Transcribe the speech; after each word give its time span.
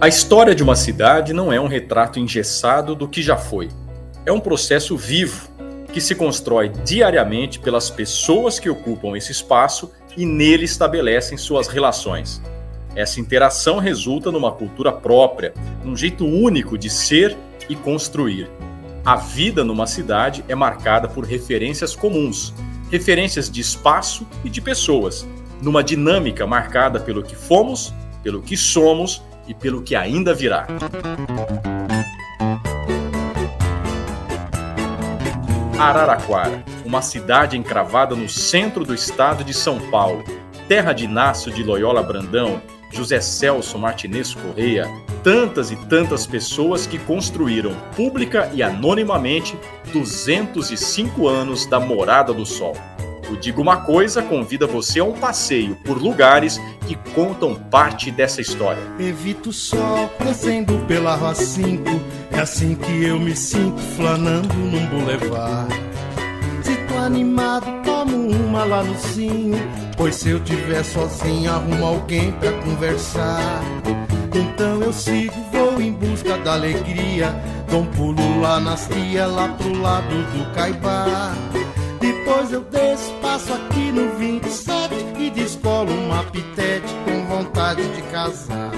A 0.00 0.06
história 0.06 0.54
de 0.54 0.62
uma 0.62 0.76
cidade 0.76 1.32
não 1.32 1.52
é 1.52 1.60
um 1.60 1.66
retrato 1.66 2.20
engessado 2.20 2.94
do 2.94 3.08
que 3.08 3.20
já 3.20 3.36
foi. 3.36 3.68
É 4.24 4.30
um 4.30 4.38
processo 4.38 4.96
vivo 4.96 5.48
que 5.92 6.00
se 6.00 6.14
constrói 6.14 6.68
diariamente 6.68 7.58
pelas 7.58 7.90
pessoas 7.90 8.60
que 8.60 8.70
ocupam 8.70 9.16
esse 9.16 9.32
espaço 9.32 9.90
e 10.16 10.24
nele 10.24 10.66
estabelecem 10.66 11.36
suas 11.36 11.66
relações. 11.66 12.40
Essa 12.94 13.18
interação 13.18 13.80
resulta 13.80 14.30
numa 14.30 14.52
cultura 14.52 14.92
própria, 14.92 15.52
num 15.82 15.96
jeito 15.96 16.24
único 16.24 16.78
de 16.78 16.88
ser 16.88 17.36
e 17.68 17.74
construir. 17.74 18.48
A 19.04 19.16
vida 19.16 19.64
numa 19.64 19.88
cidade 19.88 20.44
é 20.48 20.54
marcada 20.54 21.08
por 21.08 21.24
referências 21.24 21.96
comuns, 21.96 22.54
referências 22.88 23.50
de 23.50 23.60
espaço 23.60 24.24
e 24.44 24.48
de 24.48 24.60
pessoas, 24.60 25.26
numa 25.60 25.82
dinâmica 25.82 26.46
marcada 26.46 27.00
pelo 27.00 27.20
que 27.20 27.34
fomos, 27.34 27.92
pelo 28.22 28.40
que 28.40 28.56
somos 28.56 29.26
e 29.48 29.54
pelo 29.54 29.82
que 29.82 29.96
ainda 29.96 30.34
virá. 30.34 30.66
Araraquara, 35.78 36.64
uma 36.84 37.00
cidade 37.00 37.56
encravada 37.56 38.14
no 38.14 38.28
centro 38.28 38.84
do 38.84 38.94
estado 38.94 39.44
de 39.44 39.54
São 39.54 39.78
Paulo, 39.90 40.24
terra 40.66 40.92
de 40.92 41.04
Inácio 41.04 41.52
de 41.52 41.62
Loyola 41.62 42.02
Brandão, 42.02 42.60
José 42.92 43.20
Celso 43.20 43.78
Martinez 43.78 44.34
Correia, 44.34 44.86
tantas 45.22 45.70
e 45.70 45.76
tantas 45.76 46.26
pessoas 46.26 46.86
que 46.86 46.98
construíram 46.98 47.74
pública 47.94 48.50
e 48.52 48.62
anonimamente 48.62 49.56
205 49.92 51.28
anos 51.28 51.66
da 51.66 51.78
Morada 51.78 52.32
do 52.32 52.44
Sol. 52.44 52.76
O 53.30 53.36
Diga 53.36 53.60
Uma 53.60 53.76
Coisa 53.76 54.22
convida 54.22 54.66
você 54.66 55.00
a 55.00 55.04
um 55.04 55.12
passeio 55.12 55.76
por 55.84 56.00
lugares 56.00 56.58
que 56.86 56.96
contam 57.14 57.54
parte 57.54 58.10
dessa 58.10 58.40
história. 58.40 58.82
Evito 58.98 59.50
o 59.50 59.52
sol 59.52 60.10
descendo 60.24 60.78
pela 60.86 61.14
Rua 61.14 61.34
5, 61.34 61.82
é 62.32 62.40
assim 62.40 62.74
que 62.74 63.04
eu 63.04 63.20
me 63.20 63.36
sinto 63.36 63.80
flanando 63.96 64.54
num 64.54 64.86
bulevar. 64.86 65.68
Se 66.62 66.74
tô 66.88 66.94
animado, 66.94 67.66
tomo 67.84 68.30
uma 68.30 68.64
lá 68.64 68.82
no 68.82 68.96
sim, 68.98 69.52
pois 69.96 70.14
se 70.14 70.30
eu 70.30 70.40
tiver 70.40 70.82
sozinho, 70.82 71.52
arrumo 71.52 71.84
alguém 71.84 72.32
pra 72.32 72.52
conversar. 72.52 73.62
Então 74.34 74.80
eu 74.80 74.92
sigo, 74.92 75.34
vou 75.52 75.80
em 75.82 75.92
busca 75.92 76.38
da 76.38 76.54
alegria, 76.54 77.34
dou 77.70 77.82
um 77.82 77.86
pulo 77.86 78.40
lá 78.40 78.58
nas 78.58 78.88
tias, 78.88 79.30
lá 79.30 79.48
pro 79.48 79.80
lado 79.80 80.14
do 80.32 80.54
Caibá. 80.54 81.34
Depois 82.28 82.52
eu 82.52 82.60
desço, 82.60 83.10
passo 83.22 83.54
aqui 83.54 83.90
no 83.90 84.14
27 84.18 84.94
e 85.18 85.30
descolo 85.30 85.90
uma 85.90 86.22
pitete 86.24 86.94
com 87.06 87.24
vontade 87.24 87.82
de 87.96 88.02
casar. 88.02 88.70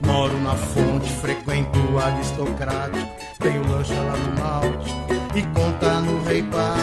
Moro 0.00 0.40
na 0.40 0.54
fonte, 0.54 1.12
frequento 1.20 1.78
o 1.92 1.98
aristocrático, 1.98 3.06
tenho 3.38 3.70
lancha 3.70 3.92
lá 3.92 4.16
no 4.16 4.40
malte 4.40 4.94
e 5.34 5.42
conta 5.52 6.00
no 6.00 6.24
rei 6.24 6.40
bar. 6.40 6.78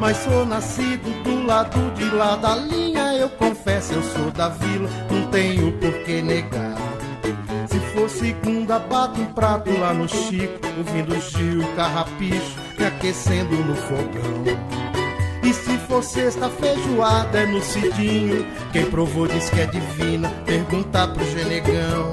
Mas 0.00 0.16
sou 0.16 0.46
nascido 0.46 1.22
do 1.22 1.44
lado 1.44 1.94
de 1.94 2.08
lá 2.14 2.36
da 2.36 2.56
linha, 2.56 3.16
eu 3.16 3.28
confesso, 3.28 3.92
eu 3.92 4.02
sou 4.02 4.30
da 4.30 4.48
vila, 4.48 4.88
não 5.10 5.30
tenho 5.30 5.72
por 5.72 5.92
que 6.04 6.22
negar. 6.22 6.74
Se 7.68 7.78
for 7.92 8.08
segunda, 8.08 8.78
bato 8.78 9.20
um 9.20 9.26
prato 9.26 9.70
lá 9.78 9.92
no 9.92 10.08
Chico, 10.08 10.58
ouvindo 10.78 11.20
Gil 11.20 11.68
Carrapicho, 11.76 12.65
me 12.78 12.86
aquecendo 12.86 13.56
no 13.56 13.74
fogão. 13.74 14.44
E 15.42 15.52
se 15.52 15.78
for 15.78 16.02
sexta 16.02 16.48
feijoada 16.48 17.38
é 17.38 17.46
no 17.46 17.62
Cidinho, 17.62 18.46
quem 18.72 18.86
provou 18.86 19.28
diz 19.28 19.48
que 19.48 19.60
é 19.60 19.66
divina, 19.66 20.28
pergunta 20.44 21.06
pro 21.08 21.24
Genegão. 21.24 22.12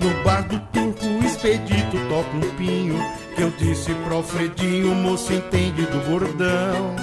No 0.00 0.24
bar 0.24 0.42
do 0.46 0.58
turco, 0.72 1.04
o 1.04 1.24
expedito 1.24 1.96
toca 2.08 2.36
um 2.36 2.54
pinho, 2.56 2.96
que 3.34 3.42
eu 3.42 3.50
disse 3.50 3.92
pro 3.94 4.16
Alfredinho, 4.16 4.94
moço 4.94 5.32
entende 5.32 5.82
do 5.86 5.98
bordão. 6.08 6.94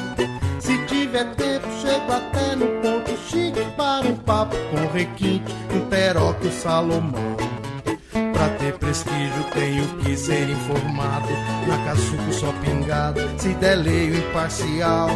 Se 0.59 0.78
tiver 0.85 1.35
tempo, 1.35 1.67
chego 1.81 2.11
até 2.11 2.56
no 2.56 2.67
ponto 2.81 3.11
chique 3.28 3.63
para 3.75 4.07
um 4.07 4.16
papo 4.16 4.56
com 4.72 4.88
requinte, 4.94 5.53
um 5.73 5.81
peroque 5.90 6.47
o 6.47 6.51
Salomão. 6.51 7.54
Pra 8.45 8.53
ter 8.57 8.73
prestígio 8.78 9.44
tenho 9.56 9.88
que 10.03 10.16
ser 10.16 10.47
informado 10.47 11.29
Na 11.67 11.83
caçuco 11.83 12.31
só 12.31 12.53
pingado, 12.63 13.19
se 13.39 13.47
der 13.56 13.73
leio 13.78 14.16
imparcial 14.16 15.09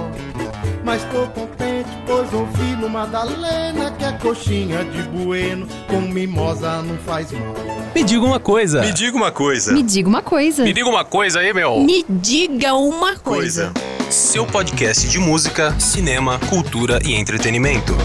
Mas 0.84 1.04
tô 1.04 1.28
contente, 1.28 1.90
pois 2.08 2.34
ouvi 2.34 2.76
no 2.82 2.90
Madalena 2.90 3.92
Que 3.92 4.06
a 4.06 4.14
coxinha 4.14 4.84
de 4.84 5.04
bueno 5.04 5.68
com 5.88 6.02
mimosa 6.02 6.82
não 6.82 6.98
faz 7.06 7.32
mal 7.32 7.54
Me 7.94 8.04
diga 8.04 8.26
uma 8.26 8.40
coisa. 8.40 8.82
Me 8.82 8.92
diga 8.92 9.16
uma 9.16 9.32
coisa. 9.32 9.74
Me 9.74 9.84
diga 9.84 10.10
uma 10.10 10.24
coisa. 10.24 10.64
Me 10.64 10.74
diga 10.74 10.90
uma 10.90 11.06
coisa 11.06 11.40
aí, 11.40 11.54
meu. 11.54 11.82
Me 11.82 12.04
diga 12.10 12.74
uma 12.74 13.16
coisa. 13.16 13.72
Seu 14.10 14.48
podcast 14.48 15.08
de 15.08 15.20
música, 15.20 15.80
cinema, 15.80 16.40
cultura 16.50 17.00
e 17.06 17.14
entretenimento. 17.14 17.96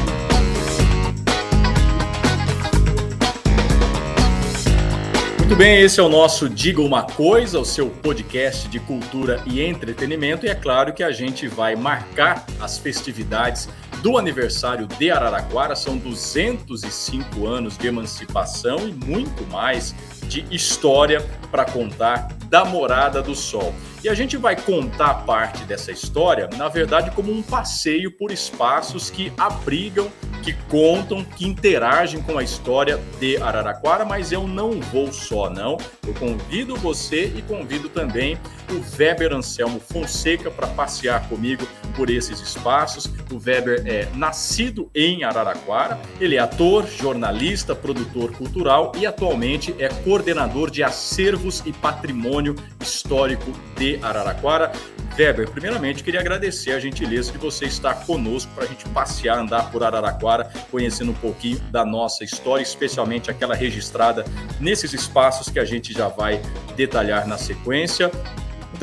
Muito 5.55 5.63
bem, 5.63 5.83
esse 5.83 6.01
é 6.01 6.03
o 6.03 6.09
nosso 6.09 6.49
Diga 6.49 6.81
Uma 6.81 7.05
Coisa, 7.05 7.61
o 7.61 7.65
seu 7.65 7.89
podcast 7.89 8.67
de 8.67 8.81
cultura 8.81 9.41
e 9.47 9.63
entretenimento. 9.63 10.45
E 10.45 10.49
é 10.49 10.55
claro 10.57 10.93
que 10.93 11.01
a 11.01 11.13
gente 11.13 11.47
vai 11.47 11.77
marcar 11.77 12.45
as 12.59 12.77
festividades 12.77 13.69
do 14.03 14.19
aniversário 14.19 14.89
de 14.89 15.13
Araraquara. 15.13 15.77
São 15.77 15.97
205 15.97 17.47
anos 17.47 17.79
de 17.79 17.87
emancipação 17.87 18.89
e 18.89 18.93
muito 18.93 19.47
mais 19.47 19.95
de 20.29 20.45
história 20.51 21.25
para 21.51 21.65
contar 21.65 22.29
da 22.49 22.65
Morada 22.65 23.23
do 23.23 23.35
Sol. 23.35 23.75
E 24.03 24.09
a 24.09 24.15
gente 24.15 24.37
vai 24.37 24.55
contar 24.55 25.25
parte 25.25 25.65
dessa 25.65 25.91
história, 25.91 26.49
na 26.57 26.69
verdade, 26.69 27.11
como 27.13 27.33
um 27.33 27.43
passeio 27.43 28.11
por 28.11 28.31
espaços 28.31 29.09
que 29.09 29.33
abrigam, 29.39 30.11
que 30.43 30.53
contam, 30.69 31.25
que 31.25 31.47
interagem 31.47 32.21
com 32.21 32.37
a 32.37 32.43
história 32.43 33.01
de 33.19 33.39
Araraquara, 33.39 34.05
mas 34.05 34.31
eu 34.31 34.47
não 34.47 34.79
vou 34.79 35.11
só, 35.11 35.49
não. 35.49 35.79
Eu 36.07 36.13
convido 36.15 36.77
você 36.77 37.33
e 37.35 37.41
convido 37.43 37.89
também 37.89 38.39
o 38.71 38.99
Weber 38.99 39.33
Anselmo 39.33 39.81
Fonseca 39.81 40.51
para 40.51 40.67
passear 40.67 41.27
comigo 41.29 41.67
por 41.97 42.11
esses 42.11 42.41
espaços. 42.41 43.07
O 43.33 43.39
Weber 43.39 43.83
é 43.87 44.09
nascido 44.15 44.91
em 44.95 45.25
Araraquara, 45.25 45.99
ele 46.21 46.37
é 46.37 46.39
ator, 46.39 46.87
jornalista, 46.87 47.75
produtor 47.75 48.33
cultural 48.33 48.93
e 48.97 49.07
atualmente 49.07 49.75
é 49.79 49.89
coordenador 49.89 50.71
de 50.71 50.83
acervos 50.83 51.63
e 51.65 51.73
patrimônio 51.73 52.55
histórico 52.81 53.53
de 53.77 53.99
Araraquara. 54.03 54.73
Weber, 55.17 55.49
primeiramente 55.51 56.03
queria 56.03 56.21
agradecer 56.21 56.73
a 56.73 56.81
gentileza 56.81 57.31
de 57.31 57.39
você 57.39 57.67
estar 57.67 57.95
conosco 58.05 58.51
para 58.53 58.65
a 58.65 58.67
gente 58.67 58.89
passear, 58.89 59.39
andar 59.39 59.71
por 59.71 59.85
Araraquara, 59.85 60.51
conhecendo 60.71 61.13
um 61.13 61.15
pouquinho 61.15 61.59
da 61.71 61.85
nossa 61.85 62.25
história, 62.25 62.63
especialmente 62.63 63.31
aquela 63.31 63.55
registrada 63.55 64.25
nesses 64.59 64.93
espaços 64.93 65.49
que 65.49 65.61
a 65.61 65.65
gente 65.65 65.93
já 65.93 66.09
vai 66.09 66.43
detalhar 66.77 67.29
na 67.29 67.39
sequência. 67.39 68.11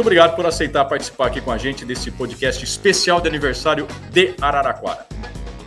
Muito 0.01 0.07
obrigado 0.07 0.35
por 0.35 0.47
aceitar 0.47 0.83
participar 0.85 1.27
aqui 1.27 1.39
com 1.39 1.51
a 1.51 1.59
gente 1.59 1.85
desse 1.85 2.09
podcast 2.09 2.63
especial 2.63 3.21
de 3.21 3.27
aniversário 3.27 3.87
de 4.09 4.33
Araraquara. 4.41 5.05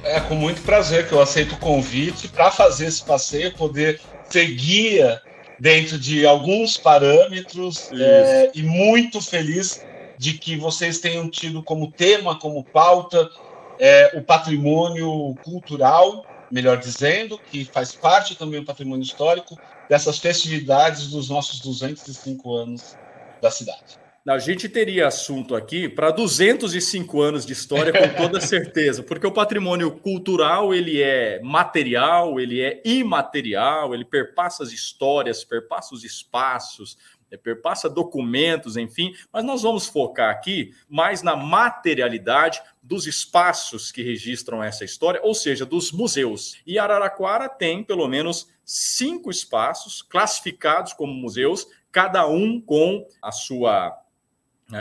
É 0.03 0.19
com 0.19 0.35
muito 0.35 0.61
prazer 0.63 1.07
que 1.07 1.13
eu 1.13 1.21
aceito 1.21 1.55
o 1.55 1.59
convite 1.59 2.27
para 2.27 2.51
fazer 2.51 2.87
esse 2.87 3.05
passeio, 3.05 3.55
poder 3.55 4.01
ser 4.29 4.47
guia 4.47 5.23
dentro 5.61 5.97
de 5.97 6.27
alguns 6.27 6.77
parâmetros 6.77 7.93
é, 7.93 8.51
e 8.53 8.65
muito 8.65 9.21
feliz 9.21 9.87
de 10.19 10.33
que 10.33 10.57
vocês 10.57 10.99
tenham 10.99 11.31
tido 11.31 11.63
como 11.63 11.93
tema, 11.93 12.37
como 12.37 12.65
pauta, 12.65 13.31
é, 13.79 14.19
o 14.19 14.21
patrimônio 14.21 15.37
cultural, 15.45 16.27
melhor 16.51 16.79
dizendo, 16.79 17.39
que 17.39 17.65
faz 17.65 17.93
parte 17.93 18.35
também 18.35 18.59
do 18.59 18.67
patrimônio 18.67 19.05
histórico 19.05 19.57
dessas 19.89 20.19
festividades 20.19 21.07
dos 21.07 21.31
nossos 21.31 21.61
205 21.61 22.53
anos 22.57 22.97
da 23.41 23.49
cidade. 23.49 24.03
A 24.27 24.39
gente 24.39 24.71
teria 24.71 25.07
assunto 25.07 25.55
aqui 25.55 25.87
para 25.87 26.11
205 26.11 27.21
anos 27.21 27.45
de 27.45 27.53
história, 27.53 27.93
com 27.93 28.17
toda 28.17 28.41
certeza, 28.43 29.03
porque 29.03 29.27
o 29.27 29.31
patrimônio 29.31 29.91
cultural 29.91 30.73
ele 30.73 31.03
é 31.03 31.43
material, 31.43 32.41
ele 32.41 32.63
é 32.63 32.81
imaterial, 32.87 33.95
ele 33.95 34.07
perpassa 34.07 34.63
as 34.63 34.73
histórias, 34.73 35.45
perpassa 35.45 35.95
os 35.95 36.05
espaços, 36.05 36.97
é, 37.31 37.37
perpassa 37.37 37.87
documentos, 37.87 38.79
enfim, 38.79 39.13
mas 39.31 39.45
nós 39.45 39.61
vamos 39.61 39.87
focar 39.87 40.31
aqui 40.31 40.73
mais 40.89 41.21
na 41.21 41.37
materialidade 41.37 42.63
dos 42.83 43.07
espaços 43.07 43.93
que 43.93 44.03
registram 44.03 44.65
essa 44.65 44.87
história, 44.87 45.21
ou 45.23 45.35
seja, 45.35 45.67
dos 45.67 45.93
museus. 45.93 46.57
E 46.67 46.79
Araraquara 46.79 47.47
tem 47.47 47.85
pelo 47.85 48.09
menos 48.09 48.49
cinco 48.65 49.31
espaços 49.31 50.01
classificados 50.01 50.95
como 50.95 51.13
museus, 51.13 51.67
cada 51.93 52.27
um 52.27 52.59
com 52.59 53.07
a 53.21 53.31
sua 53.31 54.03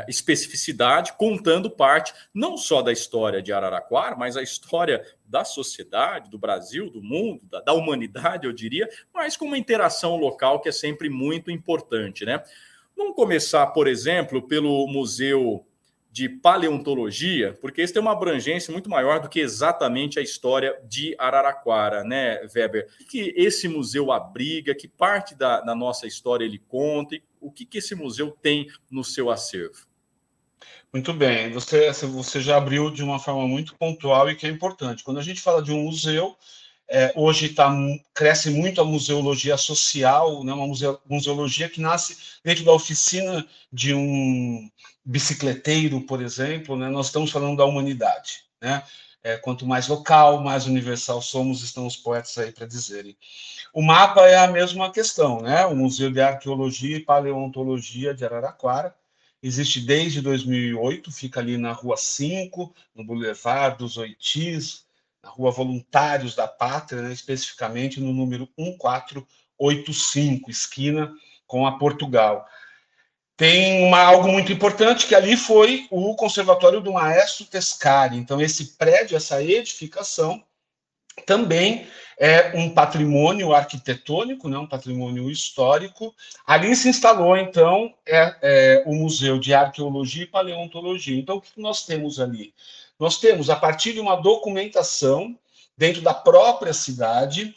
especificidade, 0.08 1.14
contando 1.18 1.70
parte 1.70 2.14
não 2.34 2.58
só 2.58 2.82
da 2.82 2.92
história 2.92 3.42
de 3.42 3.52
Araraquara, 3.52 4.16
mas 4.16 4.38
a 4.38 4.42
história 4.42 5.06
da 5.26 5.44
sociedade, 5.44 6.30
do 6.30 6.38
Brasil, 6.38 6.90
do 6.90 7.02
mundo, 7.02 7.42
da, 7.50 7.60
da, 7.60 7.74
humanidade, 7.74 8.46
eu 8.46 8.54
diria, 8.54 8.88
mas 9.14 9.36
com 9.36 9.46
uma 9.46 9.58
interação 9.58 10.16
local 10.16 10.62
que 10.62 10.70
é 10.70 10.72
sempre 10.72 11.10
muito 11.10 11.52
importante, 11.52 12.26
né? 12.26 12.42
Vamos 12.96 13.16
começar, 13.16 13.68
por 13.68 13.88
exemplo, 13.88 14.42
pelo 14.48 14.88
Museu 14.88 15.66
de 16.12 16.30
Paleontologia, 16.30 17.58
porque 17.60 17.82
esse 17.82 17.92
tem 17.92 18.00
uma 18.00 18.12
abrangência 18.12 18.72
muito 18.72 18.88
maior 18.88 19.20
do 19.20 19.28
que 19.28 19.40
exatamente 19.40 20.20
a 20.20 20.22
história 20.22 20.80
de 20.88 21.16
Araraquara, 21.18 22.04
né, 22.04 22.40
Weber? 22.56 22.88
O 23.02 23.06
que 23.06 23.34
esse 23.36 23.68
museu 23.68 24.12
abriga, 24.12 24.76
que 24.76 24.88
parte 24.88 25.34
da, 25.34 25.60
da 25.62 25.74
nossa 25.74 26.06
história 26.06 26.46
ele 26.46 26.60
conta, 26.60 27.16
e 27.16 27.24
o 27.44 27.52
que, 27.52 27.66
que 27.66 27.78
esse 27.78 27.94
museu 27.94 28.32
tem 28.42 28.68
no 28.90 29.04
seu 29.04 29.30
acervo? 29.30 29.86
Muito 30.92 31.12
bem, 31.12 31.52
você, 31.52 31.92
você 31.92 32.40
já 32.40 32.58
abriu 32.58 32.92
de 32.92 33.04
uma 33.04 33.20
forma 33.20 33.48
muito 33.48 33.76
pontual 33.76 34.30
e 34.30 34.36
que 34.36 34.46
é 34.46 34.50
importante. 34.50 35.04
Quando 35.04 35.20
a 35.20 35.24
gente 35.24 35.42
fala 35.42 35.62
de 35.62 35.72
um 35.72 35.84
museu, 35.84 36.38
é, 36.88 37.12
hoje 37.16 37.50
tá, 37.50 37.76
cresce 38.14 38.52
muito 38.52 38.80
a 38.80 38.86
museologia 38.86 39.58
social, 39.58 40.44
né, 40.44 40.54
uma 40.54 40.68
museologia 41.10 41.68
que 41.68 41.82
nasce 41.82 42.18
dentro 42.44 42.64
da 42.64 42.72
oficina 42.72 43.46
de 43.72 43.94
um 43.94 44.70
bicicleteiro, 45.04 46.02
por 46.02 46.22
exemplo. 46.22 46.76
Né, 46.76 46.90
nós 46.90 47.08
estamos 47.08 47.32
falando 47.32 47.58
da 47.58 47.66
humanidade. 47.66 48.46
Né? 48.62 48.84
É, 49.24 49.38
quanto 49.38 49.66
mais 49.66 49.88
local, 49.88 50.42
mais 50.42 50.66
universal 50.66 51.22
somos, 51.22 51.64
estão 51.64 51.88
os 51.88 51.96
poetas 51.96 52.38
aí 52.38 52.52
para 52.52 52.68
dizerem. 52.68 53.16
O 53.74 53.82
mapa 53.82 54.28
é 54.28 54.38
a 54.38 54.48
mesma 54.48 54.92
questão, 54.92 55.42
né? 55.42 55.66
O 55.66 55.76
Museu 55.76 56.12
de 56.12 56.20
Arqueologia 56.20 56.98
e 56.98 57.06
Paleontologia 57.06 58.14
de 58.14 58.26
Araraquara 58.26 58.94
existe 59.44 59.82
desde 59.82 60.22
2008, 60.22 61.12
fica 61.12 61.42
ali 61.42 61.58
na 61.58 61.74
Rua 61.74 61.98
5, 61.98 62.74
no 62.96 63.04
Boulevard 63.04 63.78
dos 63.78 63.98
Oitis, 63.98 64.86
na 65.22 65.30
Rua 65.30 65.52
Voluntários 65.52 66.34
da 66.34 66.48
Pátria, 66.48 67.02
né, 67.02 67.12
especificamente 67.12 68.00
no 68.00 68.14
número 68.14 68.48
1485, 68.58 70.50
esquina 70.50 71.14
com 71.46 71.68
a 71.68 71.78
Portugal. 71.78 72.48
Tem 73.36 73.86
uma, 73.86 74.00
algo 74.02 74.28
muito 74.28 74.52
importante 74.52 75.08
que 75.08 75.16
ali 75.16 75.36
foi 75.36 75.88
o 75.90 76.16
Conservatório 76.16 76.80
do 76.82 76.94
Maestro 76.94 77.46
Tescari. 77.46 78.18
Então, 78.18 78.40
esse 78.40 78.78
prédio, 78.78 79.18
essa 79.18 79.42
edificação, 79.42 80.44
também 81.26 81.88
é 82.18 82.56
um 82.56 82.70
patrimônio 82.70 83.54
arquitetônico, 83.54 84.48
né, 84.48 84.58
um 84.58 84.68
patrimônio 84.68 85.30
histórico. 85.30 86.14
Ali 86.46 86.76
se 86.76 86.90
instalou, 86.90 87.36
então, 87.36 87.94
é, 88.06 88.36
é, 88.42 88.84
o 88.86 88.94
Museu 88.94 89.40
de 89.40 89.54
Arqueologia 89.54 90.24
e 90.24 90.28
Paleontologia. 90.28 91.18
Então, 91.18 91.38
o 91.38 91.42
que 91.42 91.60
nós 91.60 91.86
temos 91.86 92.20
ali? 92.20 92.54
Nós 93.00 93.20
temos, 93.20 93.50
a 93.50 93.56
partir 93.56 93.94
de 93.94 94.00
uma 94.00 94.16
documentação 94.16 95.38
dentro 95.78 96.02
da 96.02 96.14
própria 96.14 96.74
cidade, 96.74 97.56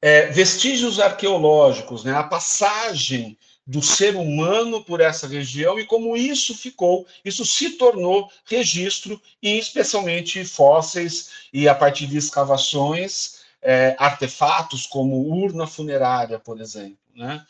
é, 0.00 0.26
vestígios 0.26 0.98
arqueológicos, 0.98 2.04
né, 2.04 2.14
a 2.14 2.24
passagem 2.24 3.36
do 3.66 3.80
ser 3.80 4.16
humano 4.16 4.82
por 4.82 5.00
essa 5.00 5.26
região 5.26 5.78
e 5.78 5.86
como 5.86 6.16
isso 6.16 6.54
ficou, 6.54 7.06
isso 7.24 7.44
se 7.44 7.70
tornou 7.70 8.30
registro, 8.44 9.20
e 9.40 9.56
especialmente 9.56 10.44
fósseis 10.44 11.30
e 11.52 11.68
a 11.68 11.74
partir 11.74 12.06
de 12.06 12.16
escavações, 12.16 13.42
é, 13.62 13.94
artefatos 13.98 14.86
como 14.86 15.28
urna 15.28 15.66
funerária, 15.66 16.38
por 16.38 16.60
exemplo. 16.60 16.98
Né? 17.14 17.44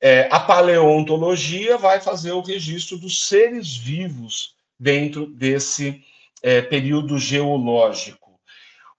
É, 0.00 0.28
a 0.30 0.40
paleontologia 0.40 1.78
vai 1.78 2.00
fazer 2.00 2.32
o 2.32 2.42
registro 2.42 2.98
dos 2.98 3.26
seres 3.28 3.76
vivos 3.76 4.54
dentro 4.78 5.26
desse 5.26 6.04
é, 6.42 6.60
período 6.60 7.18
geológico. 7.18 8.38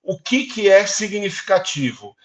O 0.02 0.18
que, 0.18 0.46
que 0.46 0.70
é 0.70 0.88
significativo? 0.88 2.16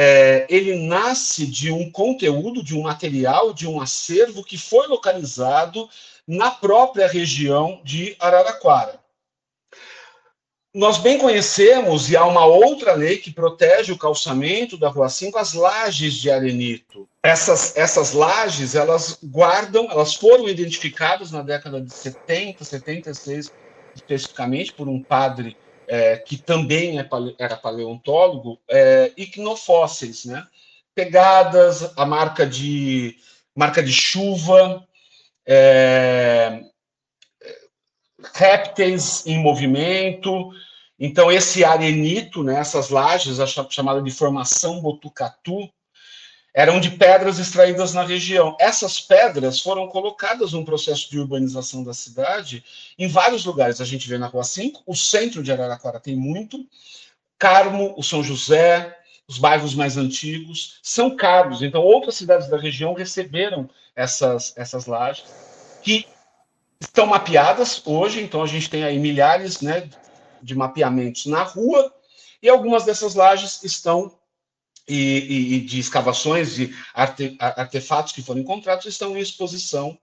É, 0.00 0.46
ele 0.48 0.76
nasce 0.86 1.44
de 1.44 1.72
um 1.72 1.90
conteúdo, 1.90 2.62
de 2.62 2.72
um 2.72 2.82
material, 2.82 3.52
de 3.52 3.66
um 3.66 3.80
acervo 3.80 4.44
que 4.44 4.56
foi 4.56 4.86
localizado 4.86 5.90
na 6.24 6.52
própria 6.52 7.08
região 7.08 7.80
de 7.82 8.14
Araraquara. 8.20 9.00
Nós 10.72 10.98
bem 10.98 11.18
conhecemos, 11.18 12.08
e 12.08 12.16
há 12.16 12.24
uma 12.24 12.46
outra 12.46 12.92
lei 12.92 13.16
que 13.16 13.32
protege 13.32 13.90
o 13.90 13.98
calçamento 13.98 14.76
da 14.76 14.88
Rua 14.88 15.08
5, 15.08 15.36
as 15.36 15.52
lajes 15.52 16.14
de 16.14 16.30
arenito. 16.30 17.08
Essas, 17.20 17.76
essas 17.76 18.12
lajes, 18.12 18.76
elas 18.76 19.18
guardam, 19.20 19.90
elas 19.90 20.14
foram 20.14 20.48
identificadas 20.48 21.32
na 21.32 21.42
década 21.42 21.80
de 21.80 21.92
70, 21.92 22.64
76, 22.64 23.52
especificamente 23.96 24.72
por 24.72 24.88
um 24.88 25.02
padre 25.02 25.56
é, 25.88 26.18
que 26.18 26.36
também 26.36 27.00
é, 27.00 27.08
era 27.38 27.56
paleontólogo, 27.56 28.60
é, 28.68 29.12
icnofósseis, 29.16 30.26
né? 30.26 30.46
Pegadas, 30.94 31.96
a 31.96 32.04
marca 32.04 32.46
de 32.46 33.16
marca 33.54 33.82
de 33.82 33.92
chuva, 33.92 34.86
é, 35.46 36.62
répteis 38.34 39.26
em 39.26 39.38
movimento. 39.38 40.50
Então, 40.98 41.30
esse 41.30 41.64
arenito, 41.64 42.44
né, 42.44 42.60
essas 42.60 42.90
lajes, 42.90 43.40
a 43.40 43.46
chamada 43.46 44.02
de 44.02 44.10
formação 44.10 44.80
Botucatu, 44.80 45.68
eram 46.54 46.80
de 46.80 46.90
pedras 46.90 47.38
extraídas 47.38 47.92
na 47.92 48.02
região. 48.02 48.56
Essas 48.58 49.00
pedras 49.00 49.60
foram 49.60 49.86
colocadas 49.86 50.52
num 50.52 50.64
processo 50.64 51.10
de 51.10 51.18
urbanização 51.18 51.84
da 51.84 51.94
cidade 51.94 52.64
em 52.98 53.06
vários 53.06 53.44
lugares. 53.44 53.80
A 53.80 53.84
gente 53.84 54.08
vê 54.08 54.18
na 54.18 54.26
Rua 54.26 54.44
5, 54.44 54.82
o 54.86 54.94
centro 54.94 55.42
de 55.42 55.52
Araraquara 55.52 56.00
tem 56.00 56.16
muito, 56.16 56.66
Carmo, 57.38 57.94
o 57.96 58.02
São 58.02 58.22
José, 58.24 58.98
os 59.28 59.38
bairros 59.38 59.74
mais 59.74 59.96
antigos, 59.96 60.80
São 60.82 61.14
Carlos. 61.14 61.62
Então, 61.62 61.82
outras 61.82 62.16
cidades 62.16 62.48
da 62.48 62.58
região 62.58 62.94
receberam 62.94 63.68
essas, 63.94 64.56
essas 64.56 64.86
lajes, 64.86 65.24
que 65.82 66.06
estão 66.80 67.06
mapeadas 67.06 67.82
hoje. 67.84 68.22
Então, 68.22 68.42
a 68.42 68.46
gente 68.46 68.70
tem 68.70 68.84
aí 68.84 68.98
milhares 68.98 69.60
né, 69.60 69.88
de 70.42 70.54
mapeamentos 70.54 71.26
na 71.26 71.42
rua, 71.42 71.92
e 72.42 72.48
algumas 72.48 72.84
dessas 72.84 73.14
lajes 73.14 73.62
estão 73.62 74.12
e, 74.88 75.56
e, 75.56 75.60
de 75.60 75.78
escavações 75.78 76.54
de 76.54 76.74
arte, 76.94 77.36
artefatos 77.38 78.12
que 78.12 78.22
foram 78.22 78.40
encontrados 78.40 78.86
estão 78.86 79.16
em 79.16 79.20
exposição 79.20 79.98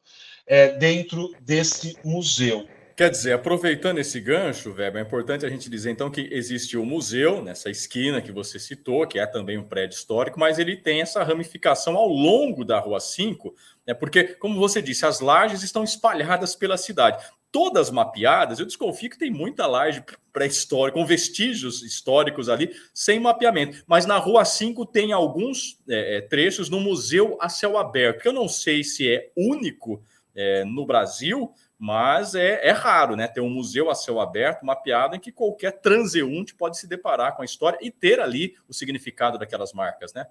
é, 0.46 0.78
dentro 0.78 1.34
desse 1.42 1.98
museu. 2.04 2.68
Quer 2.96 3.10
dizer, 3.10 3.34
aproveitando 3.34 3.98
esse 3.98 4.22
gancho, 4.22 4.72
Weber, 4.72 5.02
é 5.02 5.06
importante 5.06 5.46
a 5.46 5.50
gente 5.50 5.70
dizer 5.70 5.92
então 5.92 6.10
que 6.10 6.30
existe 6.32 6.78
o 6.78 6.86
museu 6.86 7.44
nessa 7.44 7.70
esquina 7.70 8.22
que 8.22 8.32
você 8.32 8.58
citou, 8.58 9.06
que 9.06 9.20
é 9.20 9.26
também 9.26 9.58
um 9.58 9.66
prédio 9.66 9.98
histórico, 9.98 10.40
mas 10.40 10.58
ele 10.58 10.78
tem 10.78 11.02
essa 11.02 11.22
ramificação 11.22 11.98
ao 11.98 12.08
longo 12.08 12.64
da 12.64 12.80
Rua 12.80 13.02
5, 13.02 13.54
né, 13.86 13.94
porque, 13.94 14.24
como 14.24 14.58
você 14.58 14.82
disse, 14.82 15.06
as 15.06 15.20
lajes 15.20 15.62
estão 15.62 15.84
espalhadas 15.84 16.56
pela 16.56 16.78
cidade 16.78 17.22
todas 17.56 17.90
mapeadas, 17.90 18.60
eu 18.60 18.66
desconfio 18.66 19.10
que 19.10 19.18
tem 19.18 19.32
muita 19.32 19.66
laje 19.66 20.04
pré-histórica, 20.34 21.00
com 21.00 21.06
vestígios 21.06 21.82
históricos 21.84 22.50
ali, 22.50 22.70
sem 22.94 23.18
mapeamento. 23.18 23.82
Mas 23.88 24.06
na 24.06 24.18
Rua 24.18 24.44
5 24.44 24.86
tem 24.88 25.14
alguns 25.14 25.80
é, 25.88 26.18
é, 26.18 26.22
trechos 26.22 26.70
no 26.70 26.82
Museu 26.82 27.38
a 27.40 27.48
Céu 27.48 27.78
Aberto, 27.78 28.22
que 28.22 28.28
eu 28.28 28.34
não 28.34 28.50
sei 28.50 28.84
se 28.84 29.10
é 29.10 29.32
único 29.38 30.04
é, 30.36 30.66
no 30.66 30.86
Brasil, 30.86 31.50
mas 31.86 32.34
é, 32.34 32.68
é, 32.68 32.72
raro, 32.72 33.16
né? 33.16 33.28
Ter 33.28 33.42
um 33.42 33.50
museu 33.50 33.92
a 33.92 33.96
céu 33.96 34.20
aberto, 34.20 34.66
mapeado, 34.66 35.16
em 35.16 35.20
que 35.20 35.32
qualquer 35.32 35.72
transeunte 35.74 36.56
pode 36.56 36.80
se 36.80 36.88
deparar 36.88 37.36
com 37.36 37.44
a 37.44 37.46
história 37.46 37.78
e 37.80 37.92
ter 37.92 38.20
ali 38.20 38.56
o 38.68 38.74
significado 38.74 39.38
daquelas 39.38 39.72
marcas, 39.72 40.12
né? 40.12 40.26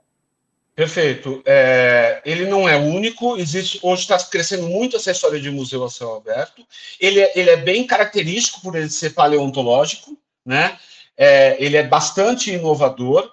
Perfeito. 0.74 1.40
É, 1.46 2.20
ele 2.24 2.46
não 2.46 2.68
é 2.68 2.76
único, 2.76 3.36
existe 3.36 3.78
hoje 3.84 4.02
está 4.02 4.18
crescendo 4.18 4.66
muito 4.66 4.96
essa 4.96 5.12
história 5.12 5.40
de 5.40 5.48
museu 5.48 5.84
a 5.84 5.88
céu 5.88 6.16
aberto. 6.16 6.66
Ele 6.98 7.20
é, 7.20 7.32
ele 7.36 7.50
é 7.50 7.56
bem 7.56 7.86
característico 7.86 8.60
por 8.60 8.74
ele 8.74 8.90
ser 8.90 9.10
paleontológico, 9.10 10.18
né? 10.44 10.76
É, 11.16 11.56
ele 11.64 11.76
é 11.76 11.84
bastante 11.84 12.50
inovador. 12.50 13.32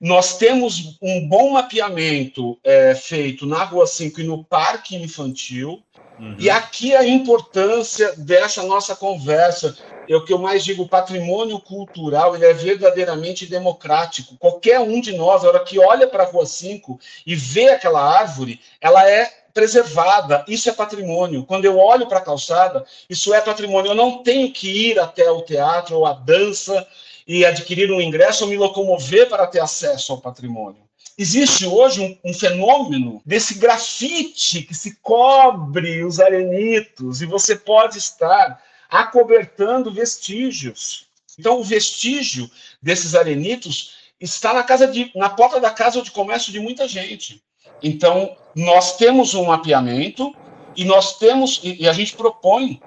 Nós 0.00 0.38
temos 0.38 0.96
um 1.02 1.28
bom 1.28 1.50
mapeamento 1.50 2.56
é, 2.62 2.94
feito 2.94 3.44
na 3.44 3.64
Rua 3.64 3.88
5 3.88 4.20
e 4.20 4.24
no 4.24 4.44
Parque 4.44 4.94
Infantil. 4.94 5.82
Uhum. 6.18 6.36
E 6.38 6.48
aqui 6.48 6.94
a 6.94 7.06
importância 7.06 8.14
dessa 8.16 8.62
nossa 8.62 8.96
conversa, 8.96 9.76
é 10.08 10.16
o 10.16 10.24
que 10.24 10.32
eu 10.32 10.38
mais 10.38 10.64
digo, 10.64 10.84
o 10.84 10.88
patrimônio 10.88 11.58
cultural, 11.60 12.34
ele 12.34 12.46
é 12.46 12.52
verdadeiramente 12.52 13.46
democrático. 13.46 14.36
Qualquer 14.38 14.80
um 14.80 15.00
de 15.00 15.12
nós, 15.16 15.44
a 15.44 15.48
hora 15.48 15.60
que 15.60 15.78
olha 15.78 16.06
para 16.06 16.22
a 16.22 16.26
Rua 16.26 16.46
5 16.46 16.98
e 17.26 17.34
vê 17.34 17.68
aquela 17.68 18.00
árvore, 18.00 18.60
ela 18.80 19.08
é 19.08 19.30
preservada, 19.52 20.44
isso 20.46 20.68
é 20.68 20.72
patrimônio. 20.72 21.44
Quando 21.44 21.64
eu 21.64 21.78
olho 21.78 22.06
para 22.06 22.18
a 22.18 22.22
calçada, 22.22 22.84
isso 23.08 23.32
é 23.32 23.40
patrimônio. 23.40 23.90
Eu 23.90 23.94
não 23.94 24.22
tenho 24.22 24.52
que 24.52 24.90
ir 24.90 24.98
até 24.98 25.30
o 25.30 25.42
teatro 25.42 25.96
ou 25.96 26.06
a 26.06 26.12
dança 26.12 26.86
e 27.26 27.44
adquirir 27.44 27.90
um 27.90 28.00
ingresso 28.00 28.44
ou 28.44 28.50
me 28.50 28.56
locomover 28.56 29.28
para 29.28 29.46
ter 29.46 29.60
acesso 29.60 30.12
ao 30.12 30.20
patrimônio. 30.20 30.85
Existe 31.18 31.66
hoje 31.66 32.00
um, 32.00 32.30
um, 32.30 32.34
fenômeno 32.34 33.22
desse 33.24 33.54
grafite 33.54 34.62
que 34.62 34.74
se 34.74 34.96
cobre 34.96 36.04
os 36.04 36.20
arenitos 36.20 37.22
e 37.22 37.26
você 37.26 37.56
pode 37.56 37.98
estar 37.98 38.62
acobertando 38.88 39.92
vestígios. 39.92 41.06
Então, 41.38 41.60
o 41.60 41.64
vestígio 41.64 42.50
desses 42.80 43.14
arenitos 43.14 43.96
está 44.20 44.54
na 44.54 44.62
casa 44.62 44.86
de, 44.86 45.10
na 45.14 45.28
porta 45.28 45.60
da 45.60 45.70
casa 45.70 46.00
de 46.02 46.10
comércio 46.10 46.52
de 46.52 46.60
muita 46.60 46.88
gente. 46.88 47.42
Então, 47.82 48.36
nós 48.54 48.96
temos 48.96 49.34
um 49.34 49.46
mapeamento 49.46 50.34
e 50.74 50.84
nós 50.84 51.18
temos 51.18 51.60
e, 51.62 51.82
e 51.82 51.88
a 51.88 51.92
gente 51.92 52.14
propõe 52.14 52.80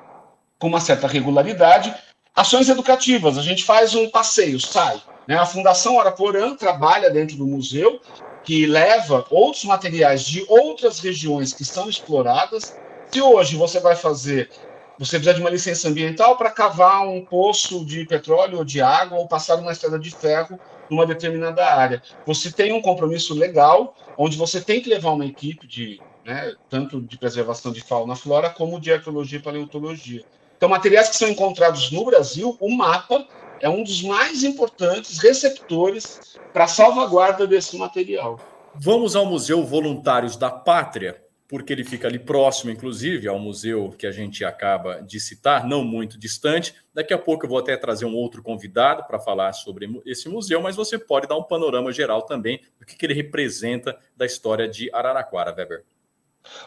com 0.58 0.68
uma 0.68 0.82
certa 0.82 1.08
regularidade 1.08 1.94
ações 2.36 2.70
educativas. 2.70 3.38
A 3.38 3.42
gente 3.42 3.64
faz 3.64 3.94
um 3.96 4.10
passeio, 4.10 4.60
sai. 4.60 5.02
Né? 5.30 5.38
A 5.38 5.46
Fundação 5.46 6.00
Araporã 6.00 6.56
trabalha 6.56 7.12
dentro 7.12 7.38
do 7.38 7.46
museu, 7.46 8.02
que 8.44 8.66
leva 8.66 9.28
outros 9.30 9.64
materiais 9.64 10.24
de 10.24 10.44
outras 10.50 11.00
regiões 11.00 11.54
que 11.54 11.62
estão 11.62 11.88
exploradas. 11.88 12.76
Se 13.12 13.22
hoje 13.22 13.56
você 13.56 13.80
vai 13.80 13.96
fazer, 13.96 14.50
você 14.98 15.18
precisa 15.18 15.36
de 15.36 15.42
uma 15.42 15.52
licença 15.52 15.88
ambiental 15.88 16.36
para 16.36 16.50
cavar 16.50 17.08
um 17.08 17.24
poço 17.24 17.86
de 17.86 18.06
petróleo 18.06 18.58
ou 18.58 18.66
de 18.66 18.82
água 18.82 19.20
ou 19.20 19.28
passar 19.28 19.58
uma 19.58 19.72
estrada 19.72 20.00
de 20.00 20.10
ferro 20.10 20.60
numa 20.90 21.06
determinada 21.06 21.64
área. 21.64 22.02
Você 22.26 22.52
tem 22.52 22.74
um 22.74 22.82
compromisso 22.82 23.36
legal, 23.36 23.96
onde 24.18 24.36
você 24.36 24.60
tem 24.60 24.82
que 24.82 24.90
levar 24.90 25.12
uma 25.12 25.28
equipe 25.28 25.68
de, 25.68 26.02
né, 26.26 26.56
tanto 26.72 27.00
de 27.00 27.20
preservação 27.20 27.72
de 27.72 27.82
fauna 27.82 28.16
e 28.16 28.18
flora, 28.18 28.50
como 28.50 28.80
de 28.80 28.92
arqueologia 28.92 29.38
e 29.38 29.44
paleontologia. 29.44 30.24
Então, 30.58 30.68
materiais 30.68 31.08
que 31.08 31.18
são 31.18 31.30
encontrados 31.30 31.92
no 31.92 32.04
Brasil, 32.04 32.58
o 32.60 32.76
mapa 32.76 33.28
é 33.62 33.70
um 33.70 33.84
dos 33.84 34.02
mais 34.04 34.44
importantes 34.44 35.20
receptores 35.20 36.38
para 36.54 36.66
a 36.66 36.68
salvaguarda 36.68 37.46
desse 37.46 37.78
material. 37.78 38.40
Vamos 38.76 39.16
ao 39.16 39.26
Museu 39.26 39.64
Voluntários 39.66 40.38
da 40.38 40.50
Pátria, 40.50 41.22
porque 41.48 41.74
ele 41.74 41.84
fica 41.84 42.08
ali 42.08 42.20
próximo, 42.20 42.70
inclusive, 42.70 43.28
ao 43.28 43.40
museu 43.40 43.90
que 43.98 44.06
a 44.06 44.12
gente 44.12 44.46
acaba 44.46 45.02
de 45.02 45.20
citar, 45.20 45.66
não 45.66 45.84
muito 45.84 46.18
distante. 46.18 46.76
Daqui 46.94 47.12
a 47.12 47.18
pouco 47.18 47.46
eu 47.46 47.50
vou 47.50 47.58
até 47.58 47.76
trazer 47.76 48.06
um 48.06 48.16
outro 48.16 48.44
convidado 48.44 49.04
para 49.06 49.20
falar 49.20 49.54
sobre 49.54 49.90
esse 50.06 50.30
museu, 50.30 50.62
mas 50.62 50.76
você 50.76 51.00
pode 51.00 51.28
dar 51.28 51.38
um 51.38 51.44
panorama 51.44 51.92
geral 51.92 52.22
também 52.22 52.62
do 52.80 52.86
que, 52.86 52.96
que 52.96 53.06
ele 53.06 53.16
representa 53.16 53.98
da 54.16 54.28
história 54.28 54.68
de 54.68 54.94
Araraquara, 54.94 55.52
Weber. 55.52 55.84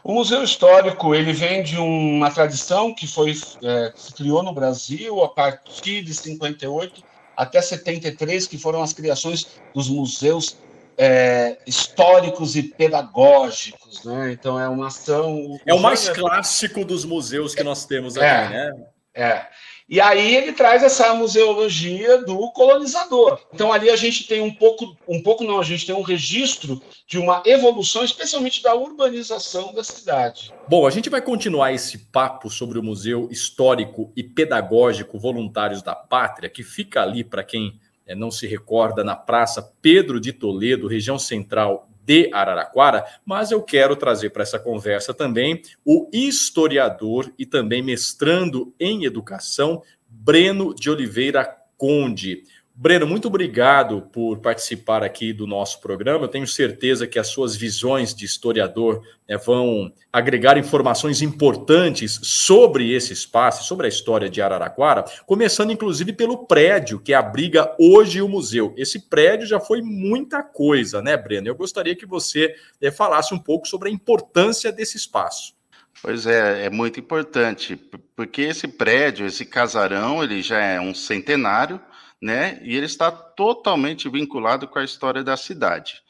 O 0.05 0.12
Museu 0.12 0.43
Histórico 0.43 1.14
ele 1.14 1.33
vem 1.33 1.62
de 1.62 1.76
uma 1.79 2.31
tradição 2.31 2.95
que 2.95 3.07
foi 3.07 3.33
é, 3.62 3.93
se 3.95 4.12
criou 4.14 4.43
no 4.43 4.52
Brasil 4.52 5.23
a 5.23 5.29
partir 5.29 6.02
de 6.02 6.14
58 6.14 7.02
até 7.37 7.61
73, 7.61 8.47
que 8.47 8.59
foram 8.59 8.83
as 8.83 8.93
criações 8.93 9.47
dos 9.75 9.88
museus 9.88 10.59
é, 10.97 11.59
históricos 11.67 12.57
e 12.57 12.62
pedagógicos, 12.62 14.05
né? 14.05 14.33
Então 14.33 14.61
é 14.61 14.69
uma 14.69 14.88
ação. 14.88 15.59
É 15.67 15.75
o 15.75 15.81
mais 15.81 16.09
clássico 16.09 16.85
dos 16.85 17.05
museus 17.05 17.55
que 17.55 17.62
nós 17.62 17.87
temos 17.87 18.17
aqui, 18.17 18.26
é, 18.26 18.49
né? 18.49 18.87
É. 19.14 19.47
E 19.92 20.00
aí 20.00 20.37
ele 20.37 20.54
traz 20.54 20.82
essa 20.82 21.12
museologia 21.12 22.16
do 22.22 22.50
colonizador. 22.52 23.38
Então 23.52 23.70
ali 23.70 23.90
a 23.90 23.96
gente 23.96 24.26
tem 24.26 24.40
um 24.40 24.50
pouco, 24.50 24.96
um 25.06 25.22
pouco 25.22 25.44
não, 25.44 25.61
a 25.61 25.62
gente 25.62 25.84
tem 25.84 25.94
um 25.94 26.00
registro 26.00 26.80
de 27.06 27.18
uma 27.18 27.42
evolução, 27.44 28.02
especialmente 28.02 28.62
da 28.62 28.75
urbanização 28.75 29.75
da 29.75 29.84
cidade. 29.84 30.50
Bom, 30.66 30.87
a 30.87 30.90
gente 30.90 31.11
vai 31.11 31.20
continuar 31.20 31.75
esse 31.75 32.06
papo 32.06 32.49
sobre 32.49 32.78
o 32.78 32.82
Museu 32.82 33.28
Histórico 33.30 34.11
e 34.16 34.25
Pedagógico 34.25 35.18
Voluntários 35.18 35.82
da 35.82 35.94
Pátria, 35.94 36.49
que 36.49 36.62
fica 36.62 37.02
ali 37.02 37.22
para 37.22 37.44
quem 37.44 37.78
é, 38.06 38.14
não 38.14 38.30
se 38.30 38.46
recorda 38.46 39.04
na 39.04 39.14
Praça 39.14 39.75
Pedro 39.82 40.18
de 40.18 40.32
Toledo, 40.32 40.88
região 40.88 41.18
central 41.18 41.91
de 42.04 42.28
Araraquara, 42.32 43.04
mas 43.25 43.50
eu 43.50 43.62
quero 43.62 43.94
trazer 43.97 44.30
para 44.30 44.42
essa 44.42 44.59
conversa 44.59 45.14
também 45.14 45.62
o 45.85 46.09
historiador 46.12 47.32
e 47.38 47.47
também 47.47 47.82
mestrando 47.82 48.75
em 48.78 49.04
educação, 49.04 49.82
Breno 50.09 50.75
de 50.75 50.90
Oliveira 50.90 51.56
Conde. 51.76 52.44
Breno, 52.83 53.07
muito 53.07 53.29
obrigado 53.29 54.03
por 54.12 54.41
participar 54.41 55.05
aqui 55.05 55.33
do 55.33 55.47
nosso 55.47 55.81
programa. 55.81 56.25
Eu 56.25 56.29
tenho 56.29 56.49
certeza 56.49 57.07
que 57.07 57.17
as 57.17 57.29
suas 57.29 57.55
visões 57.55 58.12
de 58.12 58.25
historiador 58.25 59.07
né, 59.29 59.37
vão 59.37 59.93
agregar 60.12 60.59
informações 60.59 61.23
importantes 61.23 62.19
sobre 62.25 62.93
esse 62.93 63.12
espaço, 63.12 63.69
sobre 63.69 63.87
a 63.87 63.89
história 63.89 64.29
de 64.29 64.43
Araraquara, 64.43 65.05
começando 65.27 65.71
inclusive 65.71 66.12
pelo 66.12 66.45
prédio 66.45 66.99
que 66.99 67.15
abriga 67.15 67.73
hoje 67.79 68.21
o 68.21 68.29
museu. 68.29 68.75
Esse 68.77 69.09
prédio 69.09 69.47
já 69.47 69.61
foi 69.61 69.81
muita 69.81 70.43
coisa, 70.43 71.01
né, 71.01 71.17
Breno? 71.17 71.47
Eu 71.47 71.55
gostaria 71.55 71.95
que 71.95 72.05
você 72.05 72.53
é, 72.81 72.91
falasse 72.91 73.33
um 73.33 73.39
pouco 73.39 73.69
sobre 73.69 73.91
a 73.91 73.93
importância 73.93 74.73
desse 74.73 74.97
espaço. 74.97 75.55
Pois 76.03 76.27
é, 76.27 76.67
é 76.67 76.71
muito 76.71 76.99
importante, 76.99 77.77
porque 78.17 78.43
esse 78.43 78.67
prédio, 78.67 79.25
esse 79.25 79.45
casarão, 79.45 80.21
ele 80.25 80.43
já 80.43 80.59
é 80.59 80.81
um 80.81 80.93
centenário 80.93 81.81
né? 82.23 82.61
E 82.62 82.76
ele 82.76 82.87
está 82.87 83.11
totalmente 83.11 84.09
vinculado 84.09 84.69
com 84.69 84.79
a 84.79 84.85
história 84.85 85.25
da 85.25 85.37
cidade. 85.37 86.00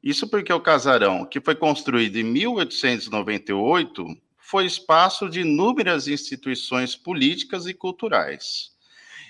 Isso 0.00 0.28
porque 0.28 0.52
o 0.52 0.60
casarão, 0.60 1.26
que 1.26 1.40
foi 1.40 1.56
construído 1.56 2.14
em 2.16 2.22
1898, 2.22 4.06
foi 4.38 4.64
espaço 4.66 5.28
de 5.28 5.40
inúmeras 5.40 6.06
instituições 6.06 6.94
políticas 6.94 7.66
e 7.66 7.74
culturais. 7.74 8.70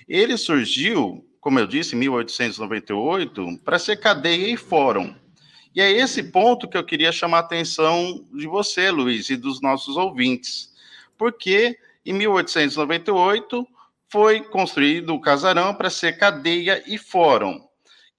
Ele 0.07 0.37
surgiu, 0.37 1.27
como 1.41 1.57
eu 1.57 1.65
disse, 1.65 1.95
em 1.95 1.99
1898, 1.99 3.59
para 3.65 3.79
ser 3.79 3.97
cadeia 3.97 4.53
e 4.53 4.55
fórum. 4.55 5.15
E 5.73 5.81
é 5.81 5.91
esse 5.91 6.21
ponto 6.23 6.67
que 6.67 6.77
eu 6.77 6.83
queria 6.83 7.11
chamar 7.11 7.37
a 7.37 7.41
atenção 7.41 8.23
de 8.31 8.45
você, 8.47 8.91
Luiz, 8.91 9.31
e 9.31 9.35
dos 9.35 9.61
nossos 9.61 9.97
ouvintes. 9.97 10.71
Porque 11.17 11.79
em 12.05 12.13
1898 12.13 13.67
foi 14.11 14.41
construído 14.41 15.13
o 15.13 15.21
casarão 15.21 15.73
para 15.73 15.89
ser 15.89 16.17
cadeia 16.17 16.83
e 16.87 16.97
fórum. 16.97 17.61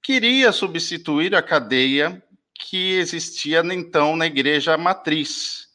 Queria 0.03 0.53
substituir 0.53 1.35
a 1.35 1.43
cadeia 1.43 2.23
que 2.55 2.95
existia 2.95 3.61
então 3.73 4.17
na 4.17 4.27
igreja 4.27 4.79
matriz, 4.79 5.69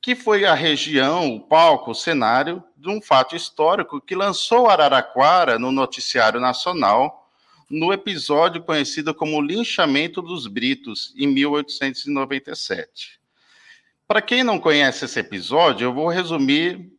que 0.00 0.14
foi 0.14 0.44
a 0.44 0.54
região, 0.54 1.34
o 1.34 1.40
palco, 1.40 1.90
o 1.92 1.94
cenário 1.94 2.62
de 2.76 2.88
um 2.88 3.00
fato 3.00 3.34
histórico 3.34 4.00
que 4.00 4.14
lançou 4.14 4.68
Araraquara 4.68 5.58
no 5.58 5.72
noticiário 5.72 6.38
nacional 6.38 7.26
no 7.68 7.92
episódio 7.92 8.62
conhecido 8.62 9.12
como 9.12 9.40
Linchamento 9.40 10.22
dos 10.22 10.46
Britos, 10.46 11.12
em 11.16 11.26
1897. 11.26 13.18
Para 14.06 14.22
quem 14.22 14.44
não 14.44 14.60
conhece 14.60 15.04
esse 15.04 15.18
episódio, 15.18 15.86
eu 15.86 15.92
vou 15.92 16.08
resumir 16.08 16.95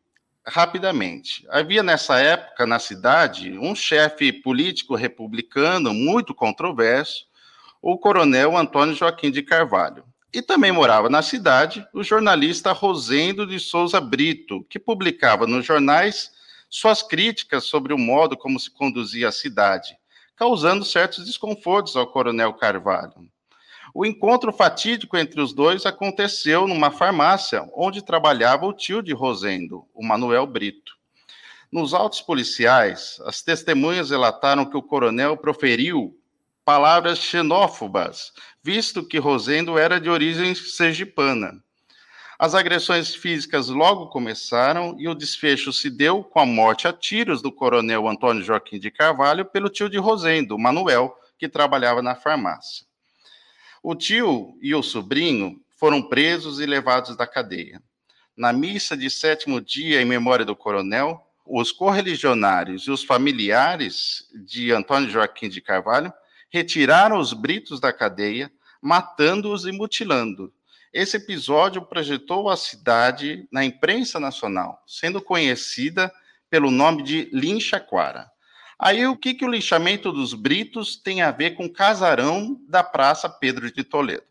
rapidamente. 0.48 1.46
Havia 1.50 1.84
nessa 1.84 2.18
época 2.20 2.66
na 2.66 2.80
cidade 2.80 3.58
um 3.60 3.76
chefe 3.76 4.32
político 4.32 4.96
republicano 4.96 5.94
muito 5.94 6.34
controverso, 6.34 7.26
o 7.82 7.98
coronel 7.98 8.58
Antônio 8.58 8.96
Joaquim 8.96 9.30
de 9.30 9.44
Carvalho. 9.44 10.04
E 10.34 10.42
também 10.42 10.72
morava 10.72 11.10
na 11.10 11.22
cidade 11.22 11.86
o 11.94 12.04
jornalista 12.04 12.72
Rosendo 12.72 13.46
de 13.46 13.60
Souza 13.60 14.00
Brito, 14.00 14.66
que 14.70 14.80
publicava 14.80 15.46
nos 15.46 15.66
jornais 15.66 16.32
suas 16.70 17.02
críticas 17.02 17.66
sobre 17.66 17.94
o 17.94 17.98
modo 17.98 18.36
como 18.36 18.60
se 18.60 18.70
conduzia 18.72 19.30
a 19.30 19.32
cidade, 19.32 19.98
causando 20.36 20.84
certos 20.84 21.26
desconfortos 21.26 21.96
ao 21.96 22.08
coronel 22.08 22.54
Carvalho. 22.54 23.30
O 24.00 24.06
encontro 24.06 24.54
fatídico 24.54 25.18
entre 25.18 25.42
os 25.42 25.54
dois 25.54 25.84
aconteceu 25.84 26.68
numa 26.68 26.92
farmácia 26.92 27.68
onde 27.76 28.06
trabalhava 28.06 28.68
o 28.68 28.72
tio 28.72 29.02
de 29.02 29.12
Rosendo, 29.12 29.88
o 29.92 30.06
Manuel 30.06 30.46
Brito. 30.46 30.96
Nos 31.72 31.96
autos 31.96 32.22
policiais, 32.22 33.20
as 33.26 33.42
testemunhas 33.42 34.12
relataram 34.12 34.66
que 34.66 34.78
o 34.78 34.84
coronel 34.84 35.36
proferiu 35.36 36.16
palavras 36.64 37.18
xenófobas, 37.18 38.34
visto 38.62 39.04
que 39.04 39.18
Rosendo 39.18 39.80
era 39.80 40.00
de 40.00 40.12
origem 40.12 40.54
sergipana. 40.54 41.60
As 42.38 42.54
agressões 42.54 43.16
físicas 43.16 43.68
logo 43.68 44.10
começaram 44.10 44.96
e 45.00 45.08
o 45.08 45.16
desfecho 45.16 45.74
se 45.74 45.90
deu 45.90 46.24
com 46.24 46.40
a 46.40 46.46
morte 46.46 46.88
a 46.88 46.94
tiros 46.94 47.42
do 47.42 47.52
coronel 47.52 48.08
Antônio 48.08 48.44
Joaquim 48.44 48.78
de 48.78 48.92
Carvalho 48.92 49.44
pelo 49.44 49.72
tio 49.72 49.90
de 49.90 49.98
Rosendo, 49.98 50.56
Manuel, 50.56 51.18
que 51.36 51.50
trabalhava 51.50 52.04
na 52.04 52.14
farmácia. 52.14 52.86
O 53.90 53.96
tio 53.96 54.54
e 54.62 54.76
o 54.76 54.84
sobrinho 54.84 55.62
foram 55.78 56.02
presos 56.02 56.60
e 56.60 56.66
levados 56.66 57.16
da 57.16 57.26
cadeia. 57.26 57.82
Na 58.36 58.52
missa 58.52 58.98
de 58.98 59.10
sétimo 59.10 59.62
dia 59.62 60.02
em 60.02 60.06
memória 60.06 60.44
do 60.44 60.54
coronel, 60.54 61.26
os 61.46 61.72
correligionários 61.72 62.84
e 62.84 62.92
os 62.92 63.02
familiares 63.02 64.28
de 64.46 64.74
Antônio 64.74 65.10
Joaquim 65.10 65.48
de 65.48 65.62
Carvalho 65.62 66.12
retiraram 66.50 67.18
os 67.18 67.32
britos 67.32 67.80
da 67.80 67.94
cadeia, 67.94 68.52
matando-os 68.82 69.66
e 69.66 69.72
mutilando. 69.72 70.54
Esse 70.92 71.16
episódio 71.16 71.82
projetou 71.82 72.50
a 72.50 72.58
cidade 72.58 73.48
na 73.50 73.64
imprensa 73.64 74.20
nacional, 74.20 74.84
sendo 74.86 75.22
conhecida 75.22 76.14
pelo 76.50 76.70
nome 76.70 77.04
de 77.04 77.30
Linchaquara. 77.32 78.30
Aí 78.80 79.08
o 79.08 79.18
que, 79.18 79.34
que 79.34 79.44
o 79.44 79.50
lixamento 79.50 80.12
dos 80.12 80.34
Britos 80.36 80.96
tem 80.96 81.22
a 81.22 81.32
ver 81.32 81.56
com 81.56 81.66
o 81.66 81.74
casarão 81.74 82.60
da 82.68 82.84
Praça 82.84 83.28
Pedro 83.28 83.72
de 83.72 83.84
Toledo? 83.84 84.24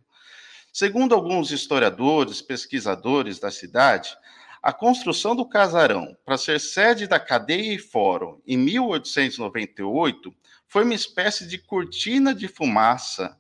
Segundo 0.73 1.15
alguns 1.15 1.51
historiadores, 1.51 2.41
pesquisadores 2.41 3.41
da 3.41 3.51
cidade, 3.51 4.17
a 4.63 4.73
construção 4.73 5.35
do 5.35 5.49
casarão 5.49 6.17
para 6.25 6.39
ser 6.39 6.61
sede 6.61 7.07
da 7.07 7.19
cadeia 7.19 7.75
e 7.75 7.79
fórum 7.79 8.41
em 8.47 8.57
1898 8.57 10.35
foi 10.69 10.85
uma 10.85 10.95
espécie 10.95 11.47
de 11.47 11.59
cortina 11.59 12.35
de 12.35 12.47
fumaça 12.47 13.37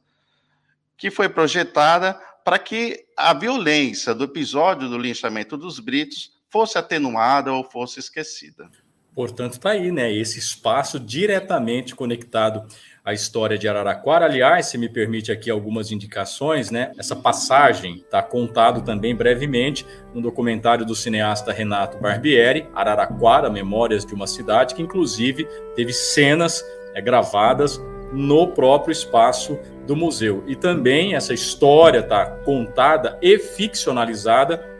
que 0.96 1.10
foi 1.10 1.28
projetada 1.28 2.14
para 2.44 2.58
que 2.58 3.06
a 3.16 3.34
violência 3.34 4.14
do 4.14 4.24
episódio 4.24 4.88
do 4.88 4.98
linchamento 4.98 5.56
dos 5.56 5.78
britos 5.78 6.32
fosse 6.48 6.78
atenuada 6.78 7.52
ou 7.52 7.62
fosse 7.62 8.00
esquecida. 8.00 8.70
Portanto, 9.16 9.54
está 9.54 9.70
aí, 9.70 9.90
né? 9.90 10.12
Esse 10.12 10.38
espaço 10.38 11.00
diretamente 11.00 11.94
conectado 11.94 12.66
à 13.02 13.14
história 13.14 13.56
de 13.56 13.66
Araraquara. 13.66 14.26
Aliás, 14.26 14.66
se 14.66 14.76
me 14.76 14.90
permite 14.90 15.32
aqui 15.32 15.50
algumas 15.50 15.90
indicações, 15.90 16.70
né? 16.70 16.92
Essa 16.98 17.16
passagem 17.16 17.94
está 18.04 18.22
contado 18.22 18.82
também 18.82 19.16
brevemente 19.16 19.86
no 20.12 20.20
documentário 20.20 20.84
do 20.84 20.94
cineasta 20.94 21.50
Renato 21.50 21.96
Barbieri, 21.98 22.68
Araraquara, 22.74 23.48
Memórias 23.48 24.04
de 24.04 24.12
uma 24.12 24.26
Cidade, 24.26 24.74
que 24.74 24.82
inclusive 24.82 25.48
teve 25.74 25.94
cenas 25.94 26.62
é, 26.94 27.00
gravadas 27.00 27.80
no 28.12 28.48
próprio 28.48 28.92
espaço 28.92 29.58
do 29.86 29.96
museu. 29.96 30.44
E 30.46 30.54
também 30.54 31.14
essa 31.14 31.32
história 31.32 32.00
está 32.00 32.26
contada 32.44 33.18
e 33.22 33.38
ficcionalizada 33.38 34.75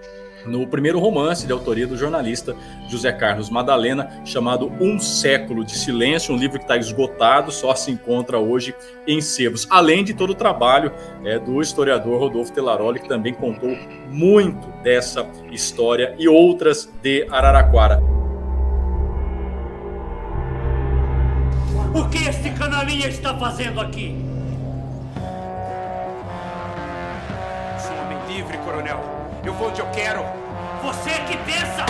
no 0.47 0.67
primeiro 0.67 0.99
romance 0.99 1.47
de 1.47 1.53
autoria 1.53 1.87
do 1.87 1.97
jornalista 1.97 2.55
José 2.89 3.13
Carlos 3.13 3.51
Madalena, 3.51 4.23
chamado 4.25 4.73
Um 4.81 4.99
Século 4.99 5.65
de 5.65 5.77
Silêncio, 5.77 6.35
um 6.35 6.39
livro 6.39 6.59
que 6.59 6.65
está 6.65 6.77
esgotado, 6.77 7.51
só 7.51 7.75
se 7.75 7.91
encontra 7.91 8.39
hoje 8.39 8.75
em 9.07 9.21
sebos, 9.21 9.67
além 9.71 10.05
de 10.05 10.15
todo 10.15 10.31
o 10.31 10.35
trabalho 10.35 10.93
é, 11.25 11.39
do 11.39 11.61
historiador 11.61 12.21
Rodolfo 12.21 12.53
Telaroli, 12.53 13.01
que 13.01 13.09
também 13.09 13.35
contou 13.35 13.77
muito 14.11 14.67
dessa 14.83 15.27
história 15.51 16.15
e 16.19 16.29
outras 16.29 16.89
de 17.03 17.27
Araraquara. 17.31 18.01
O 21.95 22.09
que 22.11 22.29
este 22.29 22.51
canalinha 22.51 23.09
está 23.09 23.35
fazendo 23.39 23.81
aqui? 23.81 24.17
Sou 27.79 27.97
homem 27.97 28.19
livre, 28.29 28.59
coronel. 28.59 29.16
Eu 29.47 29.55
vou 29.55 29.69
onde 29.69 29.81
eu 29.81 29.87
quero. 29.93 30.25
Você 30.83 31.11
é 31.11 31.25
que 31.25 31.37
pensa! 31.45 31.87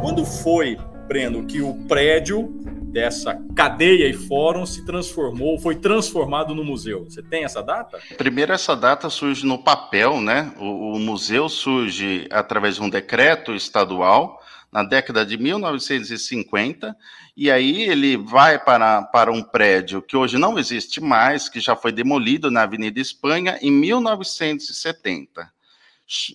Quando 0.00 0.24
foi, 0.24 0.78
Breno, 1.08 1.44
que 1.46 1.60
o 1.60 1.74
prédio 1.88 2.57
dessa 2.88 3.40
cadeia 3.54 4.08
e 4.08 4.12
fórum 4.12 4.66
se 4.66 4.84
transformou, 4.84 5.58
foi 5.58 5.76
transformado 5.76 6.54
no 6.54 6.64
museu. 6.64 7.04
Você 7.04 7.22
tem 7.22 7.44
essa 7.44 7.62
data? 7.62 7.98
Primeiro, 8.16 8.52
essa 8.52 8.74
data 8.74 9.10
surge 9.10 9.46
no 9.46 9.58
papel, 9.58 10.20
né? 10.20 10.52
O, 10.58 10.94
o 10.94 10.98
museu 10.98 11.48
surge 11.48 12.26
através 12.30 12.76
de 12.76 12.82
um 12.82 12.90
decreto 12.90 13.54
estadual 13.54 14.40
na 14.70 14.82
década 14.82 15.24
de 15.24 15.38
1950, 15.38 16.94
e 17.36 17.50
aí 17.50 17.82
ele 17.82 18.16
vai 18.16 18.62
para, 18.62 19.02
para 19.02 19.32
um 19.32 19.42
prédio 19.42 20.02
que 20.02 20.16
hoje 20.16 20.36
não 20.36 20.58
existe 20.58 21.00
mais, 21.00 21.48
que 21.48 21.58
já 21.58 21.74
foi 21.74 21.90
demolido 21.90 22.50
na 22.50 22.62
Avenida 22.62 23.00
Espanha 23.00 23.58
em 23.62 23.70
1970. 23.70 25.50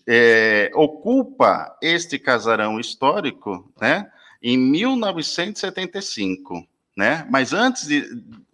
É, 0.08 0.72
ocupa 0.74 1.78
este 1.82 2.18
casarão 2.18 2.80
histórico, 2.80 3.72
né? 3.80 4.08
Em 4.44 4.58
1975, 4.58 6.68
né? 6.98 7.26
Mas 7.32 7.54
antes 7.54 7.88
de, 7.88 8.06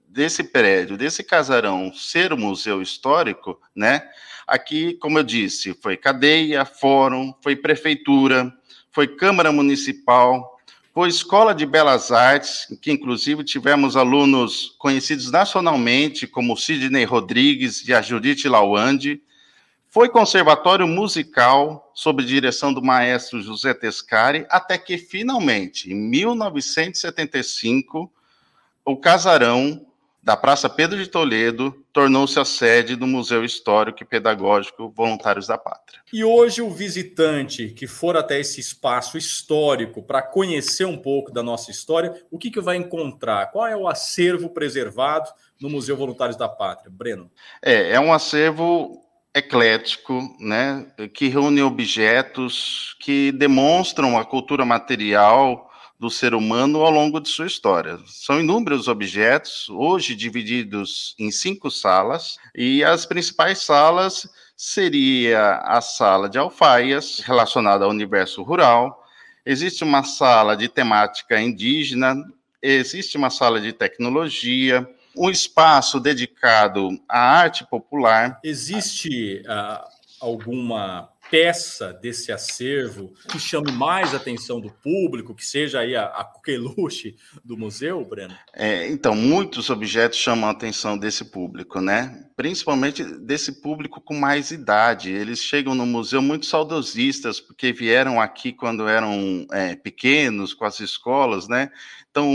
desse 0.08 0.44
prédio, 0.44 0.96
desse 0.96 1.24
casarão 1.24 1.92
ser 1.92 2.32
o 2.32 2.38
museu 2.38 2.80
histórico, 2.82 3.60
né? 3.76 4.08
Aqui, 4.48 4.94
como 4.96 5.18
eu 5.18 5.24
disse, 5.24 5.74
foi 5.74 5.98
cadeia, 5.98 6.64
fórum, 6.64 7.34
foi 7.42 7.56
prefeitura, 7.56 8.54
foi 8.92 9.08
câmara 9.08 9.52
municipal, 9.52 10.60
foi 10.94 11.10
escola 11.10 11.56
de 11.56 11.66
belas 11.66 12.12
artes, 12.12 12.68
que 12.82 12.92
inclusive 12.92 13.44
tivemos 13.44 13.96
alunos 13.96 14.76
conhecidos 14.78 15.32
nacionalmente 15.32 16.28
como 16.28 16.58
Sidney 16.58 17.06
Rodrigues 17.06 17.88
e 17.88 17.94
a 17.94 18.02
Judite 18.02 18.48
Lawande, 18.48 19.22
foi 19.90 20.08
conservatório 20.08 20.88
musical 20.88 21.92
sob 21.96 22.24
direção 22.24 22.72
do 22.72 22.82
maestro 22.82 23.42
José 23.42 23.74
Tescari, 23.74 24.46
até 24.50 24.78
que 24.78 24.98
finalmente, 24.98 25.92
em 25.92 25.96
1975, 25.96 28.10
o 28.86 28.96
casarão 28.96 29.86
da 30.22 30.38
Praça 30.38 30.70
Pedro 30.70 30.98
de 30.98 31.08
Toledo 31.08 31.74
tornou-se 31.92 32.40
a 32.40 32.46
sede 32.46 32.96
do 32.96 33.08
Museu 33.08 33.44
Histórico 33.44 34.04
e 34.04 34.06
Pedagógico 34.06 34.90
Voluntários 34.90 35.48
da 35.48 35.58
Pátria. 35.58 36.02
E 36.14 36.24
hoje 36.24 36.62
o 36.62 36.70
visitante 36.70 37.70
que 37.70 37.88
for 37.88 38.16
até 38.16 38.40
esse 38.40 38.60
espaço 38.60 39.18
histórico 39.18 40.04
para 40.04 40.22
conhecer 40.22 40.86
um 40.86 40.98
pouco 40.98 41.32
da 41.32 41.42
nossa 41.42 41.72
história, 41.72 42.14
o 42.30 42.38
que, 42.38 42.52
que 42.52 42.62
vai 42.62 42.78
encontrar? 42.78 43.52
Qual 43.52 43.66
é 43.66 43.76
o 43.76 43.88
acervo 43.88 44.50
preservado 44.50 45.32
no 45.60 45.70
Museu 45.70 45.98
Voluntários 45.98 46.38
da 46.38 46.48
Pátria? 46.48 46.92
Breno? 46.92 47.32
É, 47.60 47.94
é 47.94 48.00
um 48.00 48.14
acervo 48.14 49.09
eclético, 49.40 50.22
né, 50.40 50.86
que 51.14 51.28
reúne 51.28 51.62
objetos 51.62 52.96
que 53.00 53.32
demonstram 53.32 54.18
a 54.18 54.26
cultura 54.26 54.64
material 54.64 55.70
do 56.00 56.10
ser 56.10 56.34
humano 56.34 56.82
ao 56.82 56.92
longo 56.92 57.20
de 57.20 57.28
sua 57.28 57.46
história. 57.46 58.00
São 58.06 58.40
inúmeros 58.40 58.88
objetos, 58.88 59.68
hoje 59.70 60.16
divididos 60.16 61.14
em 61.20 61.30
cinco 61.30 61.70
salas, 61.70 62.38
e 62.56 62.84
as 62.84 63.06
principais 63.06 63.60
salas 63.60 64.30
seria 64.56 65.58
a 65.58 65.82
sala 65.82 66.30
de 66.30 66.38
alfaias, 66.38 67.20
relacionada 67.20 67.84
ao 67.84 67.92
universo 67.92 68.44
rural, 68.44 69.06
existe 69.46 69.84
uma 69.84 70.04
sala 70.04 70.56
de 70.56 70.70
temática 70.70 71.40
indígena, 71.40 72.16
existe 72.62 73.18
uma 73.18 73.30
sala 73.30 73.60
de 73.60 73.74
tecnologia, 73.74 74.88
um 75.16 75.30
espaço 75.30 76.00
dedicado 76.00 77.00
à 77.08 77.20
arte 77.20 77.66
popular. 77.66 78.40
Existe 78.44 79.42
uh, 79.46 79.88
alguma 80.20 81.10
peça 81.30 81.94
desse 81.94 82.32
acervo 82.32 83.14
que 83.28 83.40
chame 83.40 83.72
mais 83.72 84.14
a 84.14 84.18
atenção 84.18 84.60
do 84.60 84.72
público, 84.72 85.36
que 85.36 85.46
seja 85.46 85.80
aí 85.80 85.96
a, 85.96 86.06
a 86.06 86.24
coqueluche 86.24 87.16
do 87.44 87.56
museu, 87.56 88.04
Breno? 88.04 88.36
É, 88.54 88.88
então, 88.88 89.16
muitos 89.16 89.70
objetos 89.70 90.18
chamam 90.18 90.50
a 90.50 90.52
atenção 90.52 90.98
desse 90.98 91.26
público, 91.26 91.80
né? 91.80 92.26
Principalmente 92.36 93.04
desse 93.04 93.62
público 93.62 94.02
com 94.02 94.16
mais 94.16 94.52
idade. 94.52 95.12
Eles 95.12 95.40
chegam 95.40 95.76
no 95.76 95.86
museu 95.86 96.22
muito 96.22 96.46
saudosistas, 96.46 97.40
porque 97.40 97.72
vieram 97.72 98.20
aqui 98.20 98.52
quando 98.52 98.88
eram 98.88 99.46
é, 99.52 99.76
pequenos, 99.76 100.54
com 100.54 100.66
as 100.66 100.80
escolas, 100.80 101.48
né? 101.48 101.72
Então, 102.10 102.28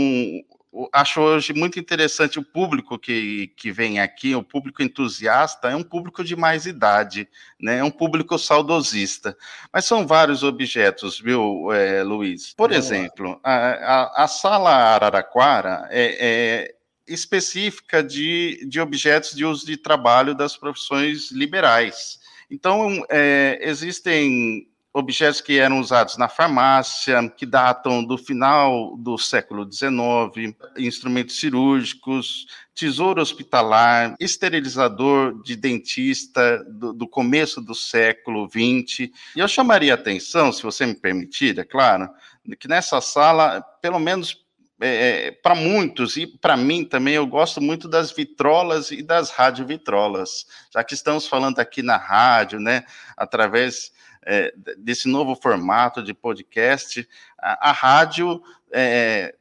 acho 0.91 1.21
hoje 1.21 1.53
muito 1.53 1.79
interessante 1.79 2.39
o 2.39 2.43
público 2.43 2.99
que, 2.99 3.47
que 3.55 3.71
vem 3.71 3.99
aqui, 3.99 4.35
o 4.35 4.43
público 4.43 4.83
entusiasta, 4.83 5.69
é 5.69 5.75
um 5.75 5.83
público 5.83 6.23
de 6.23 6.35
mais 6.35 6.65
idade, 6.65 7.27
né? 7.59 7.77
é 7.77 7.83
um 7.83 7.91
público 7.91 8.37
saudosista. 8.37 9.37
Mas 9.71 9.85
são 9.85 10.05
vários 10.05 10.43
objetos, 10.43 11.19
viu, 11.19 11.71
é, 11.71 12.03
Luiz? 12.03 12.53
Por 12.53 12.71
exemplo, 12.71 13.39
a, 13.43 13.53
a, 13.53 14.23
a, 14.23 14.27
sala 14.27 14.71
Araraquara 14.71 15.87
é, 15.89 16.17
é 16.19 16.75
específica 17.07 18.03
de, 18.03 18.65
de 18.67 18.79
objetos 18.79 19.35
de 19.35 19.45
uso 19.45 19.65
de 19.65 19.77
trabalho 19.77 20.35
das 20.35 20.57
profissões 20.57 21.31
liberais. 21.31 22.19
Então, 22.49 23.03
é, 23.09 23.59
existem 23.61 24.67
objetos 24.95 25.41
que 25.41 25.59
eram 25.59 25.81
usados 25.81 26.15
na 26.15 26.29
farmácia, 26.29 27.29
que 27.35 27.45
datam 27.45 28.01
do 28.01 28.17
final 28.17 28.95
do 28.95 29.17
século 29.17 29.69
XIX, 29.69 30.55
instrumentos 30.77 31.37
cirúrgicos, 31.37 32.47
tesouro 32.73 33.21
hospitalar, 33.21 34.15
esterilizador 34.21 35.43
de 35.43 35.57
dentista 35.57 36.63
do, 36.69 36.93
do 36.93 37.05
começo 37.05 37.59
do 37.59 37.75
século 37.75 38.47
XX. 38.47 39.11
E 39.35 39.39
eu 39.39 39.49
chamaria 39.49 39.91
a 39.91 39.95
atenção, 39.95 40.49
se 40.53 40.63
você 40.63 40.85
me 40.85 40.95
permitir, 40.95 41.59
é 41.59 41.65
claro, 41.65 42.09
que 42.57 42.69
nessa 42.69 43.01
sala, 43.01 43.61
pelo 43.81 43.99
menos 43.99 44.45
é, 44.79 45.27
é 45.27 45.31
para 45.31 45.55
muitos 45.55 46.15
e 46.15 46.25
para 46.25 46.55
mim 46.55 46.85
também, 46.85 47.15
eu 47.15 47.27
gosto 47.27 47.59
muito 47.59 47.89
das 47.89 48.13
vitrolas 48.13 48.91
e 48.91 49.03
das 49.03 49.29
radiovitrolas, 49.29 50.45
já 50.73 50.81
que 50.85 50.93
estamos 50.93 51.27
falando 51.27 51.59
aqui 51.59 51.81
na 51.81 51.97
rádio, 51.97 52.61
né, 52.61 52.85
através 53.17 53.93
é, 54.25 54.53
desse 54.77 55.07
novo 55.07 55.35
formato 55.35 56.01
de 56.01 56.13
podcast, 56.13 57.07
a, 57.39 57.69
a 57.69 57.71
rádio 57.71 58.41
é, 58.73 59.35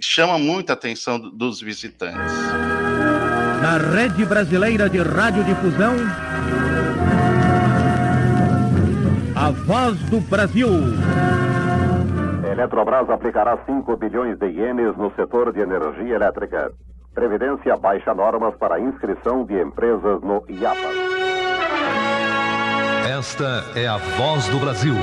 chama 0.00 0.38
muita 0.38 0.74
atenção 0.74 1.18
dos 1.18 1.60
visitantes. 1.60 2.34
Na 3.62 3.78
rede 3.78 4.24
brasileira 4.24 4.88
de 4.88 4.98
radiodifusão, 4.98 5.96
a 9.34 9.50
voz 9.50 9.98
do 10.10 10.20
Brasil. 10.20 10.68
Eletrobras 12.50 13.08
aplicará 13.10 13.58
5 13.66 13.96
bilhões 13.96 14.38
de 14.38 14.46
ienes 14.46 14.96
no 14.96 15.12
setor 15.14 15.52
de 15.52 15.60
energia 15.60 16.14
elétrica. 16.14 16.72
Previdência 17.14 17.76
baixa 17.76 18.14
normas 18.14 18.54
para 18.56 18.80
inscrição 18.80 19.44
de 19.44 19.60
empresas 19.60 20.20
no 20.22 20.44
IAPA. 20.48 21.05
Esta 23.08 23.64
é 23.76 23.86
a 23.86 23.98
voz 23.98 24.48
do 24.48 24.58
Brasil. 24.58 24.94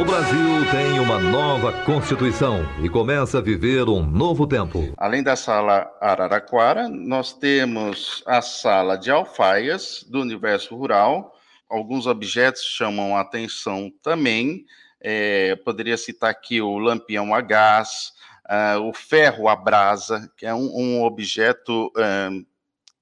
O 0.00 0.04
Brasil 0.04 0.70
tem 0.70 1.00
uma 1.00 1.18
nova 1.18 1.72
Constituição 1.82 2.64
e 2.80 2.88
começa 2.88 3.38
a 3.38 3.40
viver 3.40 3.88
um 3.88 4.00
novo 4.00 4.46
tempo. 4.46 4.94
Além 4.96 5.24
da 5.24 5.34
sala 5.34 5.90
Araraquara, 6.00 6.88
nós 6.88 7.32
temos 7.32 8.22
a 8.26 8.40
sala 8.40 8.96
de 8.96 9.10
alfaias 9.10 10.04
do 10.08 10.20
universo 10.20 10.76
rural. 10.76 11.36
Alguns 11.68 12.06
objetos 12.06 12.62
chamam 12.62 13.16
a 13.16 13.20
atenção 13.20 13.90
também. 14.04 14.64
É, 15.00 15.56
poderia 15.56 15.96
citar 15.96 16.30
aqui 16.30 16.62
o 16.62 16.78
lampião 16.78 17.34
a 17.34 17.40
gás, 17.40 18.12
uh, 18.46 18.80
o 18.82 18.92
ferro 18.92 19.48
à 19.48 19.56
brasa, 19.56 20.30
que 20.36 20.46
é 20.46 20.54
um, 20.54 20.70
um 20.76 21.02
objeto 21.02 21.86
uh, 21.96 22.49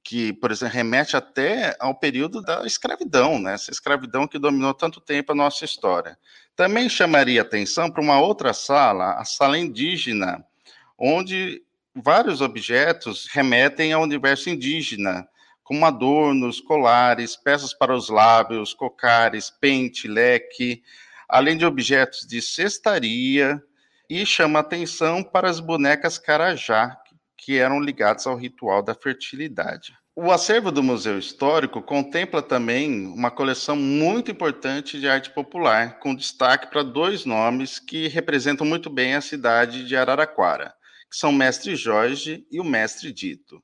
que, 0.08 0.32
por 0.32 0.50
exemplo, 0.50 0.74
remete 0.74 1.18
até 1.18 1.76
ao 1.78 1.94
período 1.94 2.40
da 2.40 2.64
escravidão, 2.64 3.38
né? 3.38 3.52
essa 3.52 3.70
escravidão 3.70 4.26
que 4.26 4.38
dominou 4.38 4.72
tanto 4.72 5.02
tempo 5.02 5.32
a 5.32 5.34
nossa 5.34 5.66
história. 5.66 6.18
Também 6.56 6.88
chamaria 6.88 7.42
atenção 7.42 7.90
para 7.90 8.00
uma 8.00 8.18
outra 8.18 8.54
sala, 8.54 9.20
a 9.20 9.24
sala 9.26 9.58
indígena, 9.58 10.42
onde 10.96 11.62
vários 11.94 12.40
objetos 12.40 13.28
remetem 13.30 13.92
ao 13.92 14.00
universo 14.00 14.48
indígena, 14.48 15.28
como 15.62 15.84
adornos, 15.84 16.58
colares, 16.58 17.36
peças 17.36 17.74
para 17.74 17.94
os 17.94 18.08
lábios, 18.08 18.72
cocares, 18.72 19.50
pente, 19.50 20.08
leque, 20.08 20.82
além 21.28 21.54
de 21.54 21.66
objetos 21.66 22.26
de 22.26 22.40
cestaria, 22.40 23.62
e 24.08 24.24
chama 24.24 24.60
atenção 24.60 25.22
para 25.22 25.50
as 25.50 25.60
bonecas 25.60 26.16
carajá, 26.16 26.98
que 27.38 27.57
eram 27.57 27.81
ligadas 27.81 28.27
ao 28.27 28.37
ritual 28.37 28.83
da 28.83 28.94
fertilidade. 28.94 29.94
O 30.20 30.33
acervo 30.33 30.72
do 30.72 30.83
Museu 30.83 31.16
Histórico 31.16 31.81
contempla 31.81 32.42
também 32.42 33.07
uma 33.07 33.31
coleção 33.31 33.77
muito 33.77 34.33
importante 34.33 34.98
de 34.98 35.09
arte 35.09 35.31
popular, 35.31 36.01
com 36.01 36.12
destaque 36.12 36.66
para 36.68 36.83
dois 36.83 37.24
nomes 37.24 37.79
que 37.79 38.09
representam 38.09 38.66
muito 38.66 38.90
bem 38.90 39.14
a 39.14 39.20
cidade 39.20 39.87
de 39.87 39.96
Araraquara, 39.96 40.74
que 41.09 41.16
são 41.16 41.31
o 41.31 41.33
Mestre 41.33 41.77
Jorge 41.77 42.44
e 42.51 42.59
o 42.59 42.64
Mestre 42.64 43.12
Dito. 43.12 43.62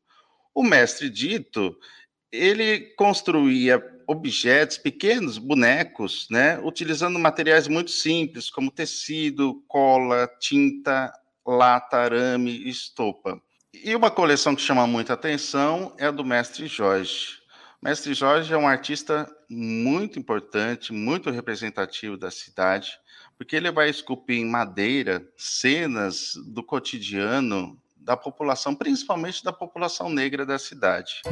O 0.54 0.62
Mestre 0.62 1.10
Dito, 1.10 1.76
ele 2.30 2.94
construía 2.96 3.82
objetos, 4.06 4.78
pequenos 4.78 5.38
bonecos, 5.38 6.28
né, 6.30 6.60
utilizando 6.62 7.18
materiais 7.18 7.66
muito 7.66 7.90
simples, 7.90 8.48
como 8.48 8.70
tecido, 8.70 9.64
cola, 9.66 10.30
tinta, 10.38 11.12
lata, 11.44 11.96
arame 11.96 12.52
e 12.52 12.68
estopa. 12.68 13.42
E 13.82 13.94
uma 13.96 14.10
coleção 14.10 14.54
que 14.54 14.62
chama 14.62 14.86
muita 14.86 15.14
atenção 15.14 15.94
é 15.98 16.06
a 16.06 16.10
do 16.10 16.24
Mestre 16.24 16.66
Jorge. 16.66 17.38
O 17.82 17.84
Mestre 17.84 18.14
Jorge 18.14 18.52
é 18.52 18.56
um 18.56 18.68
artista 18.68 19.28
muito 19.48 20.18
importante, 20.18 20.92
muito 20.92 21.30
representativo 21.30 22.16
da 22.16 22.30
cidade, 22.30 22.98
porque 23.36 23.56
ele 23.56 23.70
vai 23.72 23.90
esculpir 23.90 24.38
em 24.38 24.46
madeira 24.46 25.26
cenas 25.36 26.34
do 26.46 26.62
cotidiano 26.62 27.76
da 27.96 28.16
população, 28.16 28.74
principalmente 28.74 29.42
da 29.42 29.52
população 29.52 30.08
negra 30.08 30.46
da 30.46 30.58
cidade. 30.58 31.22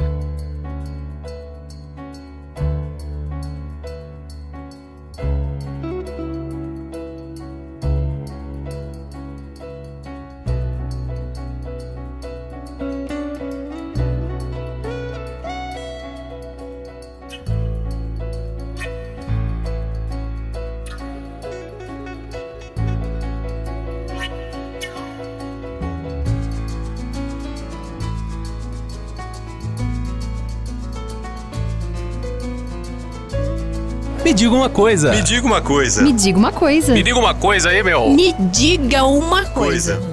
Diga 34.43 34.55
uma 34.55 34.69
coisa. 34.69 35.11
Me 35.11 35.21
diga 35.21 35.47
uma 35.47 35.61
coisa. 35.61 36.01
Me 36.01 36.11
diga 36.11 36.37
uma 36.37 36.51
coisa. 36.51 36.93
Me 36.93 37.01
diga 37.01 37.17
uma 37.17 37.33
coisa 37.33 37.69
aí, 37.69 37.81
meu. 37.81 38.09
Me 38.09 38.33
diga 38.51 39.05
uma 39.05 39.45
coisa. 39.45 40.01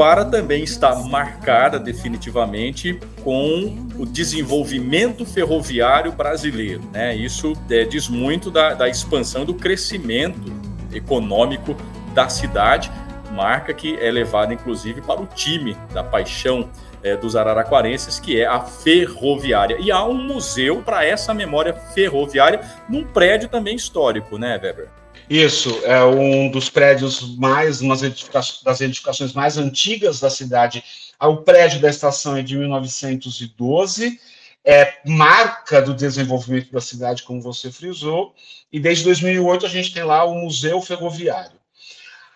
Araraquara 0.00 0.24
também 0.24 0.62
está 0.62 0.94
marcada 0.94 1.78
definitivamente 1.78 2.98
com 3.22 3.88
o 3.98 4.06
desenvolvimento 4.06 5.26
ferroviário 5.26 6.12
brasileiro. 6.12 6.82
Né? 6.92 7.14
Isso 7.14 7.52
é, 7.68 7.84
diz 7.84 8.08
muito 8.08 8.50
da, 8.50 8.74
da 8.74 8.88
expansão 8.88 9.44
do 9.44 9.54
crescimento 9.54 10.52
econômico 10.92 11.76
da 12.14 12.28
cidade, 12.28 12.90
marca 13.32 13.72
que 13.74 13.98
é 13.98 14.10
levada 14.10 14.52
inclusive 14.52 15.00
para 15.00 15.20
o 15.20 15.26
time 15.26 15.76
da 15.92 16.04
paixão 16.04 16.68
é, 17.02 17.16
dos 17.16 17.34
araraquarenses, 17.34 18.20
que 18.20 18.40
é 18.40 18.46
a 18.46 18.60
ferroviária. 18.60 19.76
E 19.80 19.90
há 19.90 20.04
um 20.04 20.14
museu 20.14 20.82
para 20.82 21.04
essa 21.04 21.34
memória 21.34 21.74
ferroviária 21.74 22.60
num 22.88 23.04
prédio 23.04 23.48
também 23.48 23.74
histórico, 23.74 24.38
né, 24.38 24.58
Weber? 24.62 25.01
Isso, 25.32 25.80
é 25.84 26.04
um 26.04 26.50
dos 26.50 26.68
prédios 26.68 27.38
mais, 27.38 27.80
uma 27.80 27.96
das 27.96 28.80
edificações 28.82 29.32
mais 29.32 29.56
antigas 29.56 30.20
da 30.20 30.28
cidade. 30.28 30.84
O 31.18 31.38
prédio 31.38 31.80
da 31.80 31.88
estação 31.88 32.36
é 32.36 32.42
de 32.42 32.54
1912, 32.54 34.20
é 34.62 34.98
marca 35.06 35.80
do 35.80 35.94
desenvolvimento 35.94 36.70
da 36.70 36.82
cidade, 36.82 37.22
como 37.22 37.40
você 37.40 37.72
frisou, 37.72 38.34
e 38.70 38.78
desde 38.78 39.04
2008 39.04 39.64
a 39.64 39.70
gente 39.70 39.94
tem 39.94 40.04
lá 40.04 40.22
o 40.22 40.34
Museu 40.34 40.82
Ferroviário. 40.82 41.58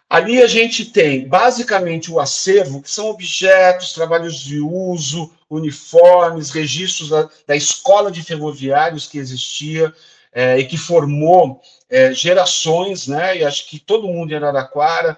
Ali 0.08 0.40
a 0.40 0.46
gente 0.46 0.86
tem 0.86 1.28
basicamente 1.28 2.10
o 2.10 2.18
acervo, 2.18 2.80
que 2.80 2.90
são 2.90 3.10
objetos, 3.10 3.92
trabalhos 3.92 4.40
de 4.40 4.58
uso, 4.58 5.30
uniformes, 5.50 6.48
registros 6.48 7.10
da, 7.10 7.28
da 7.46 7.54
escola 7.54 8.10
de 8.10 8.22
ferroviários 8.22 9.06
que 9.06 9.18
existia 9.18 9.92
é, 10.36 10.58
e 10.58 10.66
que 10.66 10.76
formou 10.76 11.62
é, 11.88 12.12
gerações, 12.12 13.06
né? 13.06 13.38
E 13.38 13.44
acho 13.44 13.66
que 13.66 13.78
todo 13.78 14.06
mundo 14.06 14.30
em 14.30 14.36
Araraquara, 14.36 15.16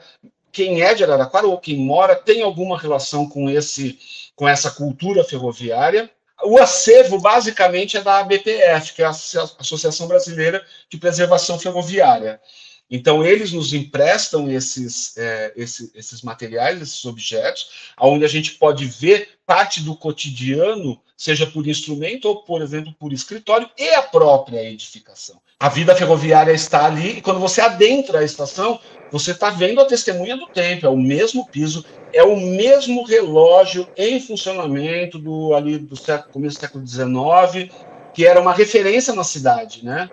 quem 0.52 0.80
é 0.80 0.94
de 0.94 1.02
Araraquara 1.02 1.44
ou 1.44 1.58
quem 1.58 1.76
mora, 1.76 2.14
tem 2.14 2.40
alguma 2.40 2.78
relação 2.78 3.28
com 3.28 3.50
esse, 3.50 3.98
com 4.36 4.48
essa 4.48 4.70
cultura 4.70 5.24
ferroviária. 5.24 6.08
O 6.44 6.56
acervo, 6.56 7.20
basicamente, 7.20 7.96
é 7.96 8.00
da 8.00 8.20
ABPF, 8.20 8.94
que 8.94 9.02
é 9.02 9.06
a 9.06 9.10
Associação 9.10 10.06
Brasileira 10.06 10.64
de 10.88 10.96
Preservação 10.96 11.58
Ferroviária. 11.58 12.40
Então, 12.90 13.24
eles 13.24 13.52
nos 13.52 13.74
emprestam 13.74 14.50
esses, 14.50 15.16
é, 15.18 15.52
esses, 15.56 15.90
esses 15.94 16.22
materiais, 16.22 16.80
esses 16.80 17.04
objetos, 17.04 17.92
onde 18.00 18.24
a 18.24 18.28
gente 18.28 18.52
pode 18.52 18.86
ver 18.86 19.28
parte 19.46 19.82
do 19.82 19.94
cotidiano, 19.94 20.98
seja 21.16 21.46
por 21.46 21.66
instrumento 21.66 22.28
ou, 22.28 22.42
por 22.42 22.62
exemplo, 22.62 22.94
por 22.98 23.12
escritório, 23.12 23.68
e 23.76 23.88
a 23.90 24.02
própria 24.02 24.62
edificação. 24.62 25.38
A 25.60 25.68
vida 25.68 25.94
ferroviária 25.94 26.52
está 26.52 26.86
ali, 26.86 27.18
e 27.18 27.20
quando 27.20 27.40
você 27.40 27.60
adentra 27.60 28.20
a 28.20 28.24
estação, 28.24 28.78
você 29.10 29.32
está 29.32 29.50
vendo 29.50 29.80
a 29.80 29.84
testemunha 29.84 30.36
do 30.36 30.46
tempo, 30.46 30.86
é 30.86 30.88
o 30.88 30.96
mesmo 30.96 31.46
piso, 31.46 31.84
é 32.12 32.22
o 32.22 32.36
mesmo 32.36 33.04
relógio 33.04 33.88
em 33.96 34.20
funcionamento 34.20 35.18
do 35.18 35.54
ali 35.54 35.78
do 35.78 35.96
século, 35.96 36.32
começo 36.32 36.56
do 36.56 36.60
século 36.60 36.86
XIX, 36.86 37.72
que 38.14 38.24
era 38.26 38.40
uma 38.40 38.54
referência 38.54 39.14
na 39.14 39.24
cidade, 39.24 39.84
né? 39.84 40.08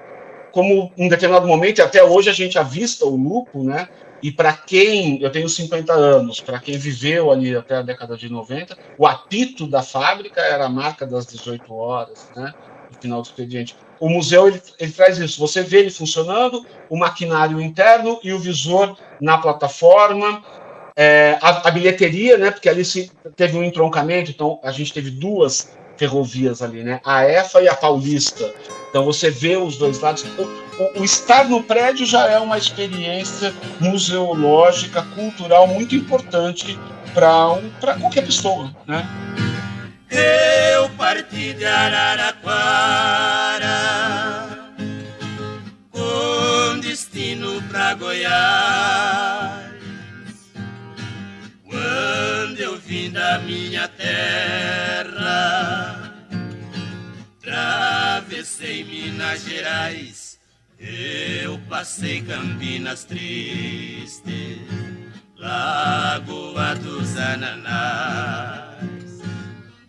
Como 0.56 0.90
em 0.98 1.10
determinado 1.10 1.46
momento, 1.46 1.82
até 1.82 2.02
hoje 2.02 2.30
a 2.30 2.34
gente 2.34 2.58
avista 2.58 3.06
o 3.06 3.14
lupo, 3.14 3.62
né? 3.62 3.90
E 4.24 4.32
para 4.32 4.54
quem, 4.54 5.22
eu 5.22 5.30
tenho 5.30 5.50
50 5.50 5.92
anos, 5.92 6.40
para 6.40 6.60
quem 6.60 6.78
viveu 6.78 7.30
ali 7.30 7.54
até 7.54 7.76
a 7.76 7.82
década 7.82 8.16
de 8.16 8.30
90, 8.30 8.78
o 8.98 9.06
apito 9.06 9.68
da 9.68 9.84
fábrica 9.84 10.40
era 10.40 10.68
a 10.68 10.70
marca 10.70 11.06
das 11.06 11.26
18 11.26 11.74
horas, 11.74 12.30
né? 12.34 12.54
No 12.90 13.02
final 13.02 13.22
do 13.22 13.26
expediente. 13.26 13.76
O 14.00 14.08
museu 14.08 14.48
ele, 14.48 14.62
ele 14.80 14.94
traz 14.94 15.18
isso. 15.18 15.42
Você 15.42 15.62
vê 15.62 15.80
ele 15.80 15.92
funcionando, 15.92 16.66
o 16.90 16.96
maquinário 16.96 17.60
interno 17.60 18.18
e 18.24 18.32
o 18.32 18.40
visor 18.40 18.98
na 19.20 19.38
plataforma, 19.38 20.42
é, 20.96 21.38
a, 21.42 21.68
a, 21.68 21.72
bilheteria, 21.72 22.38
né? 22.38 22.50
Porque 22.50 22.70
ali 22.70 22.86
se, 22.86 23.12
teve 23.36 23.58
um 23.58 23.64
entroncamento, 23.64 24.32
então 24.32 24.58
a 24.64 24.72
gente 24.72 24.94
teve 24.94 25.12
duas 25.12 25.78
ferrovias 25.98 26.62
ali, 26.62 26.84
né? 26.84 27.00
A 27.04 27.24
EFA 27.26 27.62
e 27.62 27.68
a 27.68 27.76
Paulista. 27.76 28.54
Então 28.90 29.04
você 29.04 29.30
vê 29.30 29.58
os 29.58 29.78
dois 29.78 30.00
lados. 30.00 30.26
O, 30.38 30.44
o, 30.44 31.02
o 31.02 31.04
estar 31.04 31.48
no 31.50 31.62
prédio 31.64 32.06
já 32.06 32.28
é 32.30 32.40
uma 32.40 32.58
experiência 32.58 33.54
museológica, 33.80 35.02
cultural 35.16 35.68
muito 35.68 35.96
importante 35.96 36.80
para 37.14 37.50
um, 37.50 37.72
qualquer 38.00 38.26
pessoa, 38.26 38.76
né? 38.86 39.08
Eu 40.10 40.90
parti 40.92 41.54
de 41.54 41.66
Araraquara 41.66 42.46
com 45.92 46.80
destino 46.80 47.62
para 47.64 47.96
Goiás. 47.96 49.15
Vim 52.86 53.10
da 53.10 53.40
minha 53.40 53.88
terra, 53.88 54.14
travessei 57.42 58.84
Minas 58.84 59.44
Gerais, 59.44 60.40
eu 60.80 61.58
passei 61.68 62.22
Campinas 62.22 63.04
tristes, 63.04 64.60
Lagoa 65.36 66.76
dos 66.76 67.18
Ananás. 67.18 68.76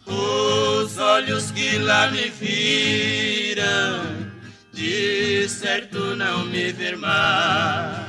Os 0.07 0.97
olhos 0.97 1.51
que 1.51 1.77
lá 1.77 2.11
me 2.11 2.31
viram, 2.31 4.01
de 4.73 5.47
certo 5.51 6.17
não 6.17 6.47
me 6.47 6.73
ver 6.73 6.97
mais. 6.97 8.06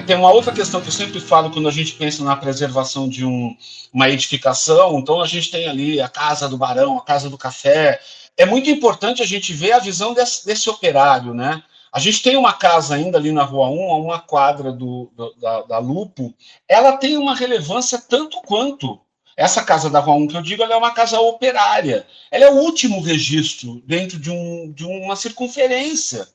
Tem 0.00 0.16
uma 0.16 0.32
outra 0.32 0.52
questão 0.52 0.80
que 0.80 0.88
eu 0.88 0.92
sempre 0.92 1.20
falo 1.20 1.50
quando 1.50 1.68
a 1.68 1.72
gente 1.72 1.92
pensa 1.92 2.24
na 2.24 2.36
preservação 2.36 3.08
de 3.08 3.24
um, 3.24 3.56
uma 3.92 4.08
edificação. 4.08 4.98
Então 4.98 5.20
a 5.22 5.26
gente 5.26 5.50
tem 5.50 5.68
ali 5.68 6.00
a 6.00 6.08
casa 6.08 6.48
do 6.48 6.58
barão, 6.58 6.98
a 6.98 7.04
casa 7.04 7.30
do 7.30 7.38
café. 7.38 8.00
É 8.36 8.44
muito 8.44 8.68
importante 8.68 9.22
a 9.22 9.26
gente 9.26 9.52
ver 9.52 9.72
a 9.72 9.78
visão 9.78 10.12
desse, 10.12 10.44
desse 10.44 10.68
operário, 10.68 11.32
né? 11.32 11.62
A 11.92 12.00
gente 12.00 12.22
tem 12.22 12.36
uma 12.36 12.52
casa 12.52 12.96
ainda 12.96 13.18
ali 13.18 13.30
na 13.30 13.44
Rua 13.44 13.68
1, 13.68 13.92
a 13.92 13.96
uma 13.96 14.18
quadra 14.18 14.72
do, 14.72 15.12
do 15.16 15.32
da, 15.34 15.62
da 15.62 15.78
Lupo. 15.78 16.34
Ela 16.68 16.96
tem 16.96 17.16
uma 17.16 17.36
relevância 17.36 17.96
tanto 17.96 18.42
quanto 18.42 19.00
essa 19.36 19.62
casa 19.62 19.90
da 19.90 20.00
Rua 20.00 20.16
1 20.16 20.28
que 20.28 20.36
eu 20.36 20.42
digo, 20.42 20.62
ela 20.62 20.74
é 20.74 20.76
uma 20.76 20.92
casa 20.92 21.20
operária. 21.20 22.06
Ela 22.30 22.46
é 22.46 22.50
o 22.50 22.56
último 22.56 23.00
registro 23.00 23.80
dentro 23.86 24.18
de, 24.18 24.30
um, 24.30 24.72
de 24.72 24.84
uma 24.84 25.16
circunferência. 25.16 26.26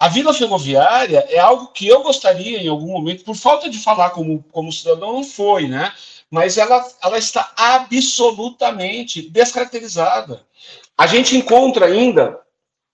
A 0.00 0.08
Vila 0.08 0.32
Ferroviária 0.32 1.26
é 1.28 1.38
algo 1.38 1.66
que 1.68 1.86
eu 1.86 2.02
gostaria, 2.02 2.58
em 2.58 2.68
algum 2.68 2.90
momento, 2.90 3.22
por 3.22 3.36
falta 3.36 3.68
de 3.68 3.78
falar 3.78 4.08
como, 4.10 4.42
como 4.50 4.72
cidadão, 4.72 5.12
não 5.12 5.22
foi, 5.22 5.68
né? 5.68 5.92
Mas 6.30 6.56
ela, 6.56 6.82
ela 7.02 7.18
está 7.18 7.52
absolutamente 7.54 9.20
descaracterizada. 9.20 10.40
A 10.96 11.06
gente 11.06 11.36
encontra 11.36 11.84
ainda 11.84 12.40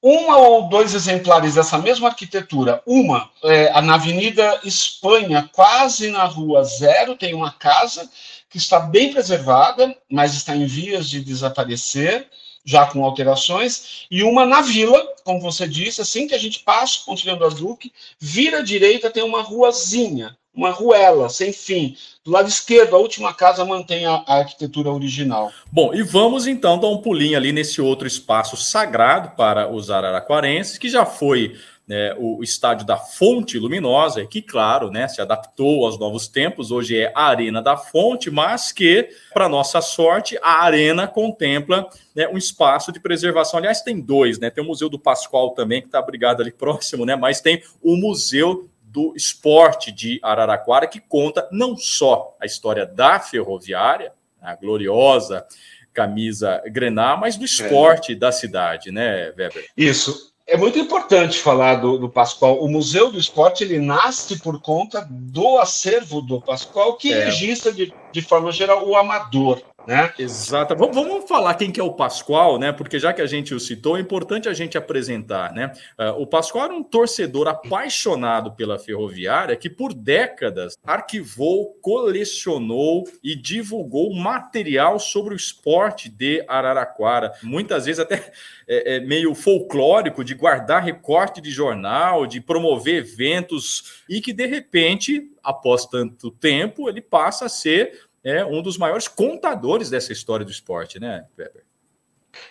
uma 0.03 0.37
ou 0.37 0.69
dois 0.69 0.95
exemplares 0.95 1.55
dessa 1.55 1.79
mesma 1.79 2.09
arquitetura. 2.09 2.83
Uma, 2.85 3.31
é, 3.45 3.81
na 3.83 3.95
Avenida 3.95 4.61
Espanha, 4.65 5.49
quase 5.53 6.11
na 6.11 6.25
Rua 6.25 6.65
Zero, 6.65 7.15
tem 7.15 7.35
uma 7.35 7.53
casa 7.53 8.11
que 8.51 8.59
está 8.59 8.81
bem 8.81 9.13
preservada, 9.13 9.97
mas 10.11 10.35
está 10.35 10.57
em 10.57 10.67
vias 10.67 11.09
de 11.09 11.21
desaparecer, 11.21 12.29
já 12.65 12.85
com 12.87 13.05
alterações, 13.05 14.07
e 14.11 14.25
uma 14.25 14.45
na 14.45 14.61
vila, 14.61 15.01
como 15.27 15.41
você 15.41 15.67
disse, 15.67 16.01
assim 16.01 16.29
que 16.29 16.35
a 16.35 16.39
gente 16.39 16.61
passa 16.61 17.01
o 17.01 17.05
Pontilhão 17.05 17.37
do 17.37 17.51
Duque, 17.51 17.93
vira 18.19 18.61
à 18.61 18.63
direita, 18.63 19.11
tem 19.11 19.25
uma 19.25 19.43
ruazinha, 19.43 20.37
uma 20.55 20.71
ruela, 20.71 21.29
sem 21.29 21.53
fim. 21.53 21.97
Do 22.25 22.31
lado 22.31 22.49
esquerdo, 22.49 22.95
a 22.95 22.99
última 22.99 23.35
casa 23.35 23.65
mantém 23.65 24.07
a, 24.07 24.23
a, 24.25 24.39
arquitetura 24.39 24.91
original. 24.93 25.53
Bom, 25.71 25.93
e 25.93 26.03
vamos 26.03 26.47
então 26.47 26.79
dar 26.79 26.87
um 26.87 26.99
pulinho 26.99 27.37
ali 27.37 27.51
nesse 27.51 27.81
outro 27.81 28.07
espaço 28.07 28.57
sagrado 28.57 29.37
para 29.37 29.69
os 29.69 29.91
araraquarenses, 29.91 30.79
que 30.79 30.89
já 30.89 31.05
foi 31.05 31.57
né, 31.87 32.15
o 32.19 32.43
estádio 32.43 32.85
da 32.85 32.97
Fonte 32.97 33.59
Luminosa, 33.59 34.27
que, 34.27 34.43
claro, 34.43 34.91
né, 34.91 35.07
se 35.07 35.21
adaptou 35.21 35.85
aos 35.87 35.99
novos 35.99 36.27
tempos, 36.27 36.73
hoje 36.73 36.99
é 36.99 37.13
a 37.15 37.27
Arena 37.27 37.63
da 37.63 37.77
Fonte, 37.77 38.29
mas 38.29 38.73
que, 38.73 39.09
para 39.33 39.49
nossa 39.49 39.81
sorte, 39.81 40.37
a 40.43 40.65
Arena 40.65 41.07
contempla 41.07 41.89
né, 42.15 42.27
um 42.29 42.37
espaço 42.37 42.91
de 42.91 42.99
preservação. 42.99 43.59
Aliás, 43.59 43.83
tem 43.83 44.01
dois, 44.01 44.41
né? 44.41 44.51
Tem 44.51 44.65
o 44.65 44.67
Museu 44.67 44.89
do 44.89 44.99
Pascoal 44.99 45.51
também, 45.51 45.81
que 45.81 45.87
está 45.87 46.01
abrigado 46.01 46.41
ali 46.41 46.51
próximo, 46.53 47.07
né? 47.07 47.15
Mas 47.15 47.41
tem 47.41 47.63
o 47.81 47.97
Museu 47.97 48.69
do 48.83 49.13
Esporte 49.15 49.93
de 49.93 50.19
Araraquara, 50.23 50.89
que 50.89 50.99
conta 50.99 51.49
não 51.53 51.77
só 51.77 52.37
a 52.41 52.47
história 52.47 52.85
da 52.85 53.21
ferroviária, 53.21 54.13
a 54.41 54.57
gloriosa 54.57 55.47
camisa 55.93 56.63
grená, 56.67 57.17
mas 57.17 57.37
do 57.37 57.45
esporte 57.45 58.13
é. 58.13 58.15
da 58.15 58.31
cidade, 58.31 58.91
né, 58.91 59.33
Weber? 59.37 59.67
Isso 59.75 60.36
é 60.47 60.57
muito 60.57 60.79
importante 60.79 61.39
falar 61.39 61.77
do, 61.77 61.99
do 61.99 62.09
Pascoal. 62.09 62.63
O 62.63 62.69
Museu 62.69 63.11
do 63.11 63.19
Esporte 63.19 63.65
ele 63.65 63.81
nasce 63.81 64.39
por 64.39 64.61
conta 64.61 65.07
do 65.11 65.59
acervo 65.59 66.21
do 66.23 66.41
Pascoal, 66.41 66.95
que 66.95 67.13
é. 67.13 67.25
registra 67.25 67.73
de, 67.73 67.93
de 68.13 68.23
forma 68.23 68.53
geral 68.53 68.87
o 68.87 68.95
amador. 68.95 69.61
Né? 69.87 70.13
Exato. 70.19 70.75
Vamos, 70.77 70.95
vamos 70.95 71.29
falar 71.29 71.55
quem 71.55 71.71
que 71.71 71.81
é 71.81 71.85
o 71.85 71.93
Pascoal, 71.93 72.59
né? 72.59 72.73
Porque 72.73 72.99
já 72.99 73.13
que 73.13 73.23
a 73.23 73.27
gente 73.27 73.55
o 73.55 73.61
citou, 73.61 73.97
é 73.97 74.01
importante 74.01 74.49
a 74.49 74.53
gente 74.53 74.77
apresentar, 74.77 75.53
né? 75.53 75.73
Uh, 75.99 76.23
o 76.23 76.27
Pascoal 76.27 76.67
era 76.67 76.75
um 76.75 76.83
torcedor 76.83 77.49
apaixonado 77.49 78.53
pela 78.53 78.79
ferroviária 78.79 79.57
que 79.57 79.71
por 79.71 79.95
décadas 79.95 80.77
arquivou, 80.85 81.75
colecionou 81.81 83.05
e 83.23 83.35
divulgou 83.35 84.15
material 84.15 84.99
sobre 84.99 85.35
o 85.35 85.37
esporte 85.37 86.09
de 86.09 86.45
Araraquara. 86.49 87.33
Muitas 87.43 87.87
vezes 87.87 88.01
até 88.01 88.33
é, 88.67 88.97
é 88.97 89.01
meio 89.01 89.35
folclórico 89.35 90.25
de 90.25 90.35
guardar 90.35 90.83
recorte 90.83 91.41
de 91.41 91.51
jornal, 91.51 92.27
de 92.27 92.41
promover 92.41 92.97
eventos 92.97 94.03
e 94.09 94.21
que 94.21 94.33
de 94.33 94.47
repente, 94.47 95.31
após 95.43 95.87
tanto 95.87 96.31
tempo, 96.31 96.89
ele 96.89 97.01
passa 97.01 97.47
a 97.47 97.49
ser 97.49 98.06
é 98.27 98.45
um 98.45 98.61
dos 98.61 98.77
maiores 98.77 99.07
contadores 99.07 99.89
dessa 99.89 100.13
história 100.13 100.45
do 100.45 100.51
esporte, 100.51 100.99
né, 100.99 101.27
Weber? 101.39 101.63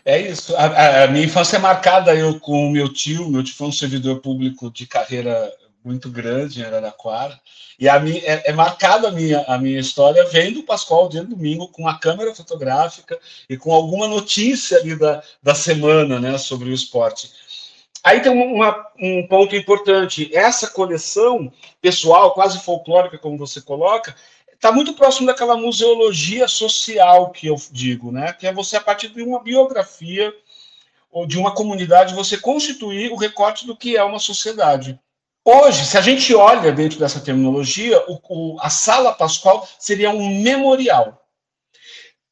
É 0.06 0.20
isso. 0.20 0.56
A, 0.56 1.04
a, 1.04 1.08
minha 1.08 1.26
infância 1.26 1.58
é 1.58 1.60
marcada 1.60 2.16
eu 2.16 2.40
com 2.40 2.68
o 2.68 2.72
meu 2.72 2.92
tio. 2.92 3.30
Meu 3.30 3.44
tio 3.44 3.56
foi 3.56 3.68
um 3.68 3.72
servidor 3.72 4.22
público 4.22 4.72
de 4.72 4.88
carreira 4.88 5.52
muito 5.84 6.10
grande 6.10 6.62
em 6.62 6.64
Araraquara. 6.64 7.40
E 7.78 7.90
a 7.90 8.00
minha, 8.00 8.20
é, 8.20 8.50
é 8.50 8.54
marcada 8.54 9.10
a 9.10 9.12
minha, 9.12 9.42
a 9.42 9.58
minha 9.58 9.80
história 9.80 10.26
vendo 10.26 10.62
o 10.62 10.64
Pascoal 10.64 11.10
dia 11.10 11.24
domingo 11.24 11.68
com 11.68 11.88
a 11.88 12.00
câmera 12.00 12.34
fotográfica 12.34 13.20
e 13.50 13.58
com 13.58 13.74
alguma 13.74 14.08
notícia 14.08 14.78
ali 14.78 14.96
da, 14.96 15.22
da 15.44 15.54
semana 15.54 16.20
né, 16.20 16.38
sobre 16.38 16.70
o 16.70 16.74
esporte. 16.74 17.30
Aí 18.02 18.22
tem 18.22 18.32
uma, 18.32 18.88
um 19.00 19.28
ponto 19.28 19.56
importante. 19.56 20.30
Essa 20.34 20.68
coleção 20.68 21.52
pessoal, 21.82 22.34
quase 22.34 22.60
folclórica, 22.60 23.18
como 23.18 23.38
você 23.38 23.60
coloca, 23.60 24.16
está 24.66 24.72
muito 24.74 24.94
próximo 24.94 25.28
daquela 25.28 25.56
museologia 25.56 26.48
social 26.48 27.30
que 27.30 27.46
eu 27.46 27.56
digo, 27.72 28.12
né? 28.12 28.34
Que 28.34 28.48
é 28.48 28.54
você, 28.54 28.76
a 28.76 28.82
partir 28.82 29.10
de 29.10 29.22
uma 29.22 29.40
biografia 29.40 30.34
ou 31.12 31.28
de 31.28 31.38
uma 31.38 31.54
comunidade, 31.54 32.16
você 32.16 32.36
constituir 32.36 33.12
o 33.12 33.16
recorte 33.16 33.68
do 33.68 33.78
que 33.78 33.96
é 33.96 34.04
uma 34.04 34.18
sociedade. 34.18 35.00
Hoje, 35.46 35.86
se 35.86 35.96
a 35.96 36.02
gente 36.02 36.34
olha 36.34 36.72
dentro 36.72 36.98
dessa 36.98 37.20
terminologia, 37.20 38.04
o, 38.08 38.20
o, 38.28 38.58
a 38.60 38.72
Sala 38.72 39.14
Pascoal 39.14 39.68
seria 39.78 40.10
um 40.10 40.42
memorial. 40.42 41.24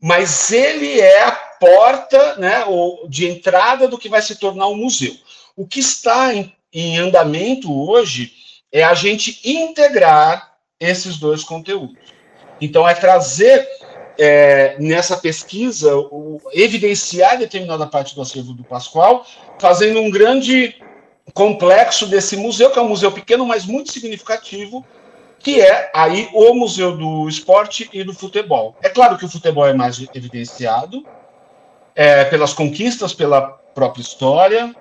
Mas 0.02 0.52
ele 0.52 1.00
é 1.00 1.26
a 1.26 1.32
porta 1.32 2.36
né, 2.38 2.64
de 3.08 3.28
entrada 3.28 3.88
do 3.88 3.98
que 3.98 4.10
vai 4.10 4.24
se 4.24 4.38
tornar 4.38 4.68
um 4.68 4.76
museu. 4.76 5.16
O 5.56 5.68
que 5.68 5.80
está 5.80 6.34
em, 6.34 6.52
em 6.74 6.98
andamento 6.98 7.72
hoje 7.72 8.34
é 8.72 8.84
a 8.84 8.96
gente 8.96 9.40
integrar 9.48 10.58
esses 10.80 11.18
dois 11.18 11.44
conteúdos. 11.44 12.03
Então, 12.64 12.88
é 12.88 12.94
trazer 12.94 13.68
é, 14.18 14.76
nessa 14.80 15.18
pesquisa, 15.18 15.96
o, 15.96 16.40
evidenciar 16.54 17.38
determinada 17.38 17.86
parte 17.86 18.16
do 18.16 18.22
acervo 18.22 18.54
do 18.54 18.64
Pascoal, 18.64 19.26
fazendo 19.60 20.00
um 20.00 20.10
grande 20.10 20.76
complexo 21.34 22.08
desse 22.08 22.38
museu, 22.38 22.72
que 22.72 22.80
é 22.80 22.82
um 22.82 22.88
museu 22.88 23.12
pequeno, 23.12 23.46
mas 23.46 23.66
muito 23.66 23.92
significativo, 23.92 24.86
que 25.40 25.60
é 25.60 25.92
aí 25.94 26.30
o 26.34 26.54
Museu 26.54 26.96
do 26.96 27.28
Esporte 27.28 27.90
e 27.92 28.04
do 28.04 28.14
Futebol. 28.14 28.76
É 28.82 28.88
claro 28.88 29.18
que 29.18 29.26
o 29.26 29.30
futebol 29.30 29.68
é 29.68 29.74
mais 29.74 30.00
evidenciado, 30.14 31.06
é, 31.94 32.24
pelas 32.26 32.54
conquistas, 32.54 33.14
pela 33.14 33.42
própria 33.76 34.02
história. 34.02 34.74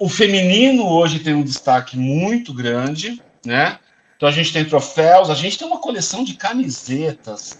O 0.00 0.08
feminino 0.08 0.88
hoje 0.88 1.20
tem 1.20 1.34
um 1.34 1.42
destaque 1.42 1.96
muito 1.96 2.52
grande, 2.52 3.22
né? 3.46 3.78
Então 4.22 4.30
a 4.30 4.32
gente 4.32 4.52
tem 4.52 4.64
troféus, 4.64 5.30
a 5.30 5.34
gente 5.34 5.58
tem 5.58 5.66
uma 5.66 5.80
coleção 5.80 6.22
de 6.22 6.34
camisetas 6.34 7.58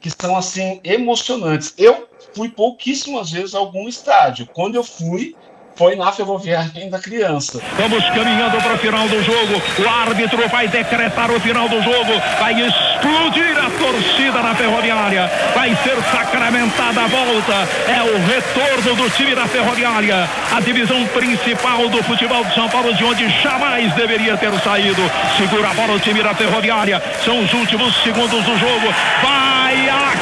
que 0.00 0.10
são 0.10 0.36
assim 0.36 0.80
emocionantes. 0.82 1.72
Eu 1.78 2.08
fui 2.34 2.48
pouquíssimas 2.48 3.30
vezes 3.30 3.54
a 3.54 3.60
algum 3.60 3.88
estádio. 3.88 4.48
Quando 4.52 4.74
eu 4.74 4.82
fui, 4.82 5.36
foi 5.74 5.96
na 5.96 6.12
Ferroviária 6.12 6.70
ainda 6.76 6.98
criança. 6.98 7.58
Estamos 7.58 8.04
caminhando 8.10 8.56
para 8.58 8.74
o 8.74 8.78
final 8.78 9.08
do 9.08 9.22
jogo. 9.22 9.62
O 9.78 9.88
árbitro 9.88 10.48
vai 10.48 10.68
decretar 10.68 11.30
o 11.30 11.40
final 11.40 11.68
do 11.68 11.82
jogo. 11.82 12.12
Vai 12.38 12.54
explodir 12.60 13.58
a 13.58 13.70
torcida 13.70 14.42
na 14.42 14.54
Ferroviária. 14.54 15.30
Vai 15.54 15.76
ser 15.76 15.96
sacramentada 16.10 17.02
a 17.02 17.06
volta. 17.06 17.68
É 17.88 18.02
o 18.02 18.18
retorno 18.26 18.96
do 18.96 19.10
time 19.10 19.34
da 19.34 19.46
Ferroviária. 19.46 20.28
A 20.54 20.60
divisão 20.60 21.04
principal 21.08 21.88
do 21.88 22.02
futebol 22.02 22.44
de 22.44 22.54
São 22.54 22.68
Paulo, 22.68 22.94
de 22.94 23.04
onde 23.04 23.28
jamais 23.42 23.92
deveria 23.94 24.36
ter 24.36 24.52
saído. 24.60 25.02
Segura 25.36 25.70
a 25.70 25.74
bola 25.74 25.94
o 25.94 26.00
time 26.00 26.22
da 26.22 26.34
Ferroviária. 26.34 27.02
São 27.24 27.42
os 27.42 27.52
últimos 27.52 27.94
segundos 28.02 28.44
do 28.44 28.58
jogo. 28.58 28.94
Vai 29.22 29.88
acabar, 29.88 30.21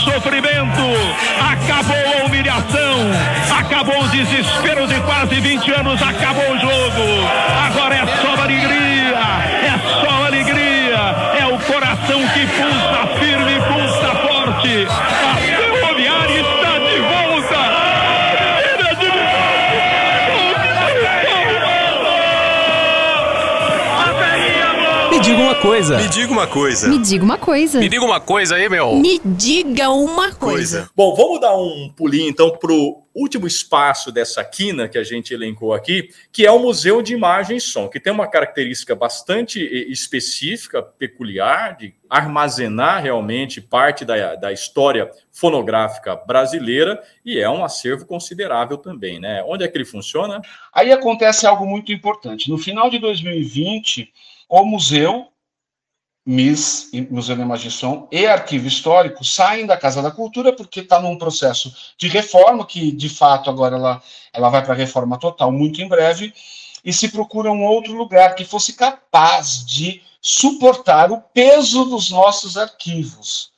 sofrimento, 0.00 0.82
acabou 1.40 2.22
a 2.22 2.26
humilhação, 2.26 3.10
acabou 3.58 4.02
o 4.02 4.08
desespero 4.08 4.86
de 4.86 4.98
quase 5.00 5.40
20 5.40 5.70
anos, 5.72 6.02
acabou 6.02 6.52
o 6.52 6.58
jogo. 6.58 7.28
Agora 7.66 7.94
é 7.94 8.06
só 8.06 8.42
alegria, 8.42 9.18
é 9.62 10.04
só 10.04 10.26
alegria, 10.26 10.98
é 11.38 11.46
o 11.46 11.58
coração 11.58 12.26
que 12.28 12.46
pulsa 12.46 12.79
coisa. 25.60 25.98
Me 25.98 26.08
diga 26.08 26.32
uma 26.32 26.46
coisa. 26.46 26.88
Me 26.88 26.98
diga 26.98 27.24
uma 27.24 27.38
coisa. 27.38 27.78
Me 27.78 27.88
diga 27.88 28.04
uma 28.04 28.20
coisa 28.20 28.56
aí, 28.56 28.68
meu. 28.68 28.96
Me 28.96 29.20
diga 29.24 29.90
uma 29.90 30.32
coisa. 30.34 30.90
Bom, 30.96 31.14
vamos 31.14 31.40
dar 31.40 31.54
um 31.54 31.92
pulinho 31.94 32.30
então 32.30 32.50
pro 32.50 33.02
último 33.14 33.46
espaço 33.46 34.10
dessa 34.10 34.42
quina 34.42 34.88
que 34.88 34.96
a 34.96 35.04
gente 35.04 35.34
elencou 35.34 35.74
aqui, 35.74 36.10
que 36.32 36.46
é 36.46 36.50
o 36.50 36.58
Museu 36.58 37.02
de 37.02 37.12
Imagem 37.12 37.58
e 37.58 37.60
Som, 37.60 37.88
que 37.88 38.00
tem 38.00 38.12
uma 38.12 38.26
característica 38.26 38.94
bastante 38.94 39.60
específica, 39.90 40.82
peculiar, 40.82 41.76
de 41.76 41.92
armazenar 42.08 43.02
realmente 43.02 43.60
parte 43.60 44.04
da, 44.04 44.36
da 44.36 44.52
história 44.52 45.10
fonográfica 45.30 46.16
brasileira 46.16 47.02
e 47.24 47.38
é 47.38 47.50
um 47.50 47.64
acervo 47.64 48.06
considerável 48.06 48.78
também, 48.78 49.20
né? 49.20 49.42
Onde 49.46 49.64
é 49.64 49.68
que 49.68 49.76
ele 49.76 49.84
funciona? 49.84 50.40
Aí 50.72 50.90
acontece 50.90 51.46
algo 51.46 51.66
muito 51.66 51.92
importante. 51.92 52.48
No 52.48 52.56
final 52.56 52.88
de 52.88 52.98
2020, 52.98 54.10
o 54.48 54.64
museu 54.64 55.26
MIS, 56.30 56.90
Museu 57.10 57.34
da 57.34 57.42
Imagem 57.42 57.66
e 57.66 57.70
Som 57.72 58.06
e 58.08 58.24
Arquivo 58.24 58.68
Histórico 58.68 59.24
saem 59.24 59.66
da 59.66 59.76
Casa 59.76 60.00
da 60.00 60.12
Cultura 60.12 60.52
porque 60.52 60.78
está 60.78 61.00
num 61.00 61.18
processo 61.18 61.74
de 61.98 62.06
reforma, 62.06 62.64
que 62.64 62.92
de 62.92 63.08
fato 63.08 63.50
agora 63.50 63.74
ela, 63.74 64.00
ela 64.32 64.48
vai 64.48 64.62
para 64.62 64.72
a 64.72 64.76
reforma 64.76 65.18
total 65.18 65.50
muito 65.50 65.82
em 65.82 65.88
breve, 65.88 66.32
e 66.84 66.92
se 66.92 67.08
procura 67.08 67.50
um 67.50 67.64
outro 67.64 67.94
lugar 67.94 68.36
que 68.36 68.44
fosse 68.44 68.74
capaz 68.74 69.66
de 69.66 70.02
suportar 70.22 71.10
o 71.10 71.20
peso 71.20 71.84
dos 71.86 72.10
nossos 72.10 72.56
arquivos. 72.56 73.49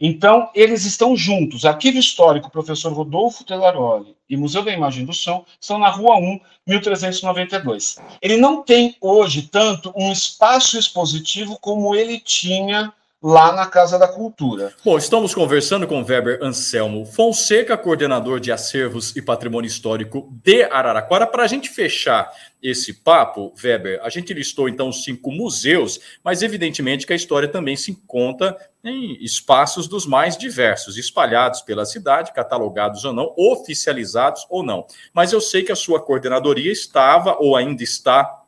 Então, 0.00 0.48
eles 0.54 0.86
estão 0.86 1.14
juntos. 1.14 1.66
Arquivo 1.66 1.98
Histórico, 1.98 2.50
professor 2.50 2.90
Rodolfo 2.92 3.44
Telaroli 3.44 4.16
e 4.28 4.36
Museu 4.36 4.62
da 4.62 4.72
Imagem 4.72 5.04
do 5.04 5.12
Som 5.12 5.44
estão 5.60 5.78
na 5.78 5.90
Rua 5.90 6.16
1, 6.16 6.40
1392. 6.66 7.98
Ele 8.22 8.38
não 8.38 8.62
tem 8.62 8.96
hoje 9.00 9.42
tanto 9.42 9.92
um 9.94 10.10
espaço 10.10 10.78
expositivo 10.78 11.58
como 11.60 11.94
ele 11.94 12.18
tinha 12.18 12.92
lá 13.22 13.52
na 13.52 13.66
Casa 13.66 13.98
da 13.98 14.08
Cultura. 14.08 14.72
Bom, 14.82 14.96
estamos 14.96 15.34
conversando 15.34 15.86
com 15.86 16.02
Weber 16.02 16.38
Anselmo 16.42 17.04
Fonseca, 17.04 17.76
coordenador 17.76 18.40
de 18.40 18.50
acervos 18.50 19.14
e 19.14 19.20
patrimônio 19.20 19.68
histórico 19.68 20.32
de 20.42 20.62
Araraquara. 20.64 21.26
Para 21.26 21.44
a 21.44 21.46
gente 21.46 21.68
fechar 21.68 22.32
esse 22.62 22.94
papo, 22.94 23.52
Weber, 23.62 24.00
a 24.02 24.08
gente 24.08 24.32
listou 24.32 24.70
então 24.70 24.90
cinco 24.90 25.30
museus, 25.30 26.00
mas 26.24 26.42
evidentemente 26.42 27.06
que 27.06 27.12
a 27.12 27.16
história 27.16 27.48
também 27.48 27.76
se 27.76 27.90
encontra 27.90 28.56
em 28.82 29.22
espaços 29.22 29.86
dos 29.86 30.06
mais 30.06 30.38
diversos, 30.38 30.96
espalhados 30.96 31.60
pela 31.60 31.84
cidade, 31.84 32.32
catalogados 32.32 33.04
ou 33.04 33.12
não, 33.12 33.34
oficializados 33.36 34.46
ou 34.48 34.62
não. 34.62 34.86
Mas 35.12 35.32
eu 35.32 35.42
sei 35.42 35.62
que 35.62 35.72
a 35.72 35.76
sua 35.76 36.00
coordenadoria 36.00 36.72
estava 36.72 37.36
ou 37.38 37.54
ainda 37.54 37.82
está 37.82 38.40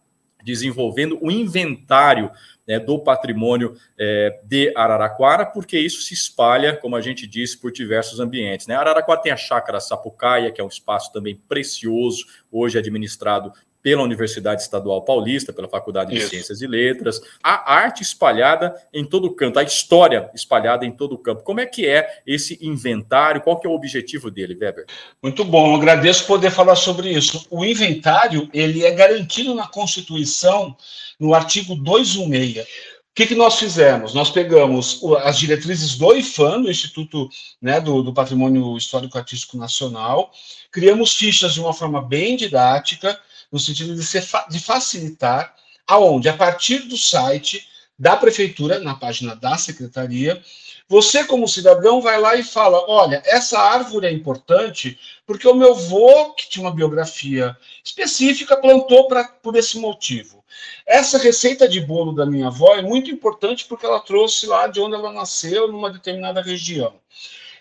desenvolvendo 0.42 1.18
o 1.22 1.30
inventário 1.30 2.30
né, 2.66 2.78
do 2.78 2.98
patrimônio 2.98 3.74
é, 3.98 4.40
de 4.44 4.72
Araraquara, 4.76 5.46
porque 5.46 5.78
isso 5.78 6.02
se 6.02 6.14
espalha, 6.14 6.76
como 6.76 6.96
a 6.96 7.00
gente 7.00 7.26
disse, 7.26 7.58
por 7.58 7.72
diversos 7.72 8.20
ambientes. 8.20 8.66
Né? 8.66 8.74
Araraquara 8.74 9.20
tem 9.20 9.32
a 9.32 9.36
chácara 9.36 9.80
Sapucaia, 9.80 10.50
que 10.50 10.60
é 10.60 10.64
um 10.64 10.68
espaço 10.68 11.12
também 11.12 11.36
precioso, 11.48 12.24
hoje 12.50 12.78
administrado 12.78 13.52
pela 13.82 14.02
Universidade 14.02 14.62
Estadual 14.62 15.02
Paulista, 15.02 15.52
pela 15.52 15.68
Faculdade 15.68 16.14
Isso. 16.14 16.24
de 16.24 16.30
Ciências 16.30 16.62
e 16.62 16.66
Letras, 16.66 17.20
a 17.42 17.74
arte 17.74 18.02
espalhada 18.02 18.74
em 18.92 19.04
todo 19.04 19.26
o 19.26 19.34
canto, 19.34 19.58
a 19.58 19.62
história 19.62 20.30
espalhada 20.34 20.86
em 20.86 20.92
todo 20.92 21.14
o 21.14 21.18
campo. 21.18 21.42
Como 21.42 21.60
é 21.60 21.66
que 21.66 21.86
é 21.86 22.22
esse 22.26 22.58
inventário? 22.64 23.40
Qual 23.40 23.58
que 23.58 23.66
é 23.66 23.70
o 23.70 23.74
objetivo 23.74 24.30
dele, 24.30 24.56
Weber? 24.58 24.86
Muito 25.22 25.44
bom, 25.44 25.74
agradeço 25.74 26.26
poder 26.26 26.50
falar 26.50 26.76
sobre 26.76 27.10
isso. 27.10 27.46
O 27.50 27.64
inventário, 27.64 28.48
ele 28.54 28.84
é 28.84 28.90
garantido 28.92 29.54
na 29.54 29.66
Constituição, 29.66 30.76
no 31.18 31.34
artigo 31.34 31.74
216. 31.74 32.92
O 33.12 33.14
que, 33.14 33.26
que 33.26 33.34
nós 33.34 33.58
fizemos? 33.58 34.14
Nós 34.14 34.30
pegamos 34.30 35.02
as 35.22 35.38
diretrizes 35.38 35.98
do 35.98 36.16
IFAM, 36.16 36.62
do 36.62 36.70
Instituto 36.70 37.28
né, 37.60 37.78
do, 37.78 38.02
do 38.02 38.14
Patrimônio 38.14 38.74
Histórico 38.74 39.18
Artístico 39.18 39.58
Nacional, 39.58 40.30
criamos 40.70 41.14
fichas 41.14 41.52
de 41.52 41.60
uma 41.60 41.74
forma 41.74 42.00
bem 42.00 42.36
didática, 42.36 43.20
no 43.52 43.58
sentido 43.58 43.94
de, 43.94 44.02
ser, 44.02 44.24
de 44.48 44.58
facilitar, 44.58 45.54
aonde, 45.86 46.28
a 46.28 46.36
partir 46.36 46.80
do 46.80 46.96
site 46.96 47.68
da 47.98 48.16
prefeitura, 48.16 48.80
na 48.80 48.94
página 48.94 49.36
da 49.36 49.56
secretaria, 49.58 50.42
você, 50.88 51.24
como 51.24 51.48
cidadão, 51.48 52.02
vai 52.02 52.20
lá 52.20 52.36
e 52.36 52.42
fala: 52.42 52.84
olha, 52.86 53.22
essa 53.24 53.58
árvore 53.58 54.06
é 54.06 54.12
importante 54.12 54.98
porque 55.26 55.46
o 55.48 55.54
meu 55.54 55.72
avô, 55.72 56.34
que 56.34 56.48
tinha 56.48 56.64
uma 56.64 56.74
biografia 56.74 57.56
específica, 57.84 58.56
plantou 58.56 59.08
pra, 59.08 59.24
por 59.24 59.56
esse 59.56 59.78
motivo. 59.78 60.44
Essa 60.86 61.16
receita 61.16 61.68
de 61.68 61.80
bolo 61.80 62.12
da 62.12 62.26
minha 62.26 62.48
avó 62.48 62.74
é 62.74 62.82
muito 62.82 63.10
importante 63.10 63.64
porque 63.66 63.86
ela 63.86 64.00
trouxe 64.00 64.46
lá 64.46 64.66
de 64.66 64.80
onde 64.80 64.94
ela 64.94 65.12
nasceu, 65.12 65.70
numa 65.70 65.90
determinada 65.90 66.42
região. 66.42 66.94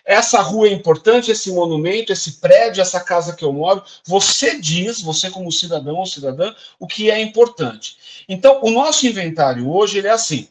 Essa 0.04 0.40
rua 0.40 0.68
é 0.68 0.72
importante, 0.72 1.30
esse 1.30 1.52
monumento, 1.52 2.12
esse 2.12 2.32
prédio, 2.40 2.80
essa 2.80 3.00
casa 3.00 3.34
que 3.34 3.44
eu 3.44 3.52
moro. 3.52 3.82
Você 4.04 4.60
diz, 4.60 5.00
você 5.00 5.30
como 5.30 5.52
cidadão 5.52 5.96
ou 5.96 6.06
cidadã, 6.06 6.52
o 6.78 6.86
que 6.86 7.10
é 7.10 7.20
importante. 7.20 7.96
Então, 8.28 8.58
o 8.62 8.70
nosso 8.70 9.06
inventário 9.06 9.70
hoje 9.70 9.98
ele 9.98 10.08
é 10.08 10.12
assim. 10.12 10.48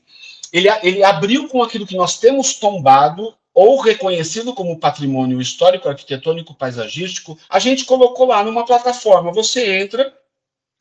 Ele, 0.54 0.68
ele 0.84 1.04
abriu 1.04 1.48
com 1.48 1.62
aquilo 1.64 1.88
que 1.88 1.96
nós 1.96 2.18
temos 2.20 2.54
tombado 2.56 3.34
ou 3.54 3.80
reconhecido 3.82 4.54
como 4.54 4.80
patrimônio 4.80 5.42
histórico, 5.42 5.90
arquitetônico, 5.90 6.54
paisagístico. 6.54 7.38
A 7.50 7.60
gente 7.60 7.86
colocou 7.86 8.28
lá 8.28 8.44
numa 8.44 8.66
plataforma. 8.66 9.32
Você 9.34 9.82
entra, 9.82 10.14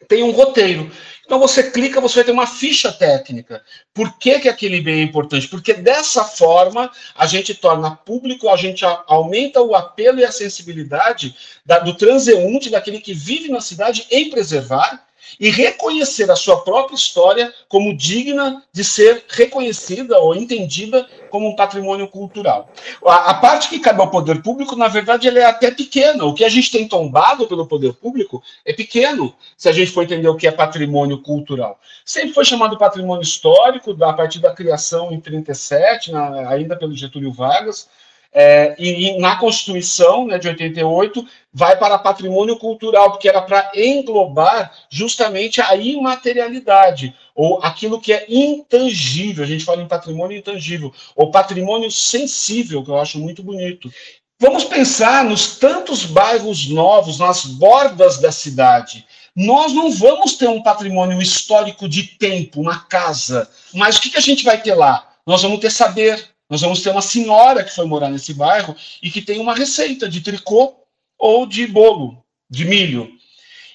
tem 0.09 0.23
um 0.23 0.31
roteiro. 0.31 0.91
Então 1.31 1.39
você 1.39 1.71
clica, 1.71 2.01
você 2.01 2.17
vai 2.17 2.25
ter 2.25 2.33
uma 2.33 2.45
ficha 2.45 2.91
técnica. 2.91 3.63
Por 3.95 4.19
que, 4.19 4.41
que 4.41 4.49
aquele 4.49 4.81
bem 4.81 4.99
é 4.99 5.03
importante? 5.05 5.47
Porque 5.47 5.73
dessa 5.73 6.25
forma 6.25 6.91
a 7.15 7.25
gente 7.25 7.55
torna 7.55 7.95
público, 7.95 8.49
a 8.49 8.57
gente 8.57 8.85
aumenta 9.07 9.63
o 9.63 9.77
apelo 9.77 10.19
e 10.19 10.25
a 10.25 10.33
sensibilidade 10.33 11.37
da, 11.65 11.79
do 11.79 11.95
transeunte, 11.95 12.69
daquele 12.69 12.99
que 12.99 13.15
vive 13.15 13.49
na 13.49 13.61
cidade, 13.61 14.09
em 14.11 14.29
preservar 14.29 15.07
e 15.39 15.51
reconhecer 15.51 16.29
a 16.33 16.35
sua 16.35 16.65
própria 16.65 16.97
história 16.97 17.55
como 17.69 17.97
digna 17.97 18.65
de 18.73 18.83
ser 18.83 19.25
reconhecida 19.29 20.19
ou 20.19 20.35
entendida 20.35 21.09
como 21.31 21.49
um 21.49 21.57
patrimônio 21.57 22.09
cultural. 22.09 22.69
A, 23.07 23.31
a, 23.31 23.35
parte 23.35 23.69
que 23.69 23.79
cabe 23.79 24.01
ao 24.01 24.11
poder 24.11 24.43
público, 24.43 24.77
na 24.77 24.89
verdade, 24.89 25.29
ela 25.29 25.39
é 25.39 25.45
até 25.45 25.71
pequena. 25.71 26.25
O 26.25 26.35
que 26.35 26.45
a 26.45 26.49
gente 26.49 26.71
tem 26.71 26.87
tombado 26.87 27.47
pelo 27.47 27.67
poder 27.67 27.95
público 27.95 28.43
é 28.65 28.73
pequeno, 28.73 29.35
se 29.57 29.69
a 29.69 29.73
gente 29.73 29.93
for 29.93 30.03
entender 30.03 30.29
o 30.29 30.37
que 30.37 30.47
é 30.47 30.51
patrimônio 30.51 31.23
cultural. 31.23 31.79
Sempre 32.05 32.35
foi 32.35 32.45
chamado 32.45 32.77
patrimônio 32.77 33.23
histórico, 33.23 33.97
a 34.05 34.13
partir 34.13 34.41
da 34.41 34.53
criação 34.53 35.13
em 35.13 35.21
37, 35.21 36.13
na, 36.13 36.49
ainda 36.51 36.77
pelo 36.77 36.95
Getúlio 36.95 37.33
Vargas, 37.33 37.89
É, 38.33 38.77
e, 38.79 39.09
e, 39.09 39.19
na 39.19 39.37
Constituição 39.37 40.25
né, 40.25 40.39
de 40.39 40.47
88 40.47 41.27
vai 41.53 41.77
para 41.77 41.99
patrimônio 41.99 42.57
cultural, 42.57 43.11
porque 43.11 43.29
era 43.29 43.43
para 43.43 43.73
englobar 43.75 44.73
justamente 44.89 45.61
a 45.61 45.75
imaterialidade, 45.75 47.13
ou 47.35 47.61
aquilo 47.61 48.01
que 48.01 48.13
é 48.13 48.25
intangível, 48.29 49.43
a 49.43 49.47
gente 49.47 49.65
fala 49.65 49.83
em 49.83 49.89
patrimônio 49.89 50.39
intangível, 50.39 50.93
ou 51.17 51.33
patrimônio 51.33 51.91
sensível, 51.91 52.85
que 52.85 52.91
eu 52.91 53.01
acho 53.01 53.19
muito 53.19 53.43
bonito. 53.43 53.91
Vamos 54.39 54.65
pensar 54.65 55.25
nos 55.25 55.59
tantos 55.59 56.05
bairros 56.05 56.69
novos, 56.69 57.19
nas 57.19 57.45
bordas 57.45 58.19
da 58.19 58.31
cidade. 58.31 59.05
Nós 59.35 59.73
não 59.73 59.91
vamos 59.91 60.35
ter 60.35 60.49
um 60.49 60.63
patrimônio 60.63 61.21
histórico 61.21 61.89
de 61.89 62.05
tempo, 62.05 62.61
uma 62.61 62.81
casa, 62.81 63.51
mas 63.75 63.97
o 63.97 64.01
que, 64.01 64.11
que 64.11 64.19
a 64.19 64.23
gente 64.23 64.45
vai 64.45 64.61
ter 64.61 64.75
lá? 64.75 65.07
Nós 65.27 65.43
vamos 65.43 65.61
ter 65.61 65.71
saber, 65.71 66.30
nós 66.51 66.61
vamos 66.61 66.83
ter 66.83 66.91
uma 66.91 67.01
senhora 67.01 67.63
que 67.63 67.73
foi 67.73 67.87
morar 67.87 68.11
nesse 68.11 68.35
bairro 68.35 68.75
e 69.01 69.09
que 69.09 69.23
tem 69.23 69.39
uma 69.39 69.55
receita 69.55 70.09
de 70.09 70.21
tricô 70.21 70.75
ou 71.17 71.47
de 71.47 71.65
bolo, 71.69 72.25
de 72.51 72.65
milho. 72.65 73.09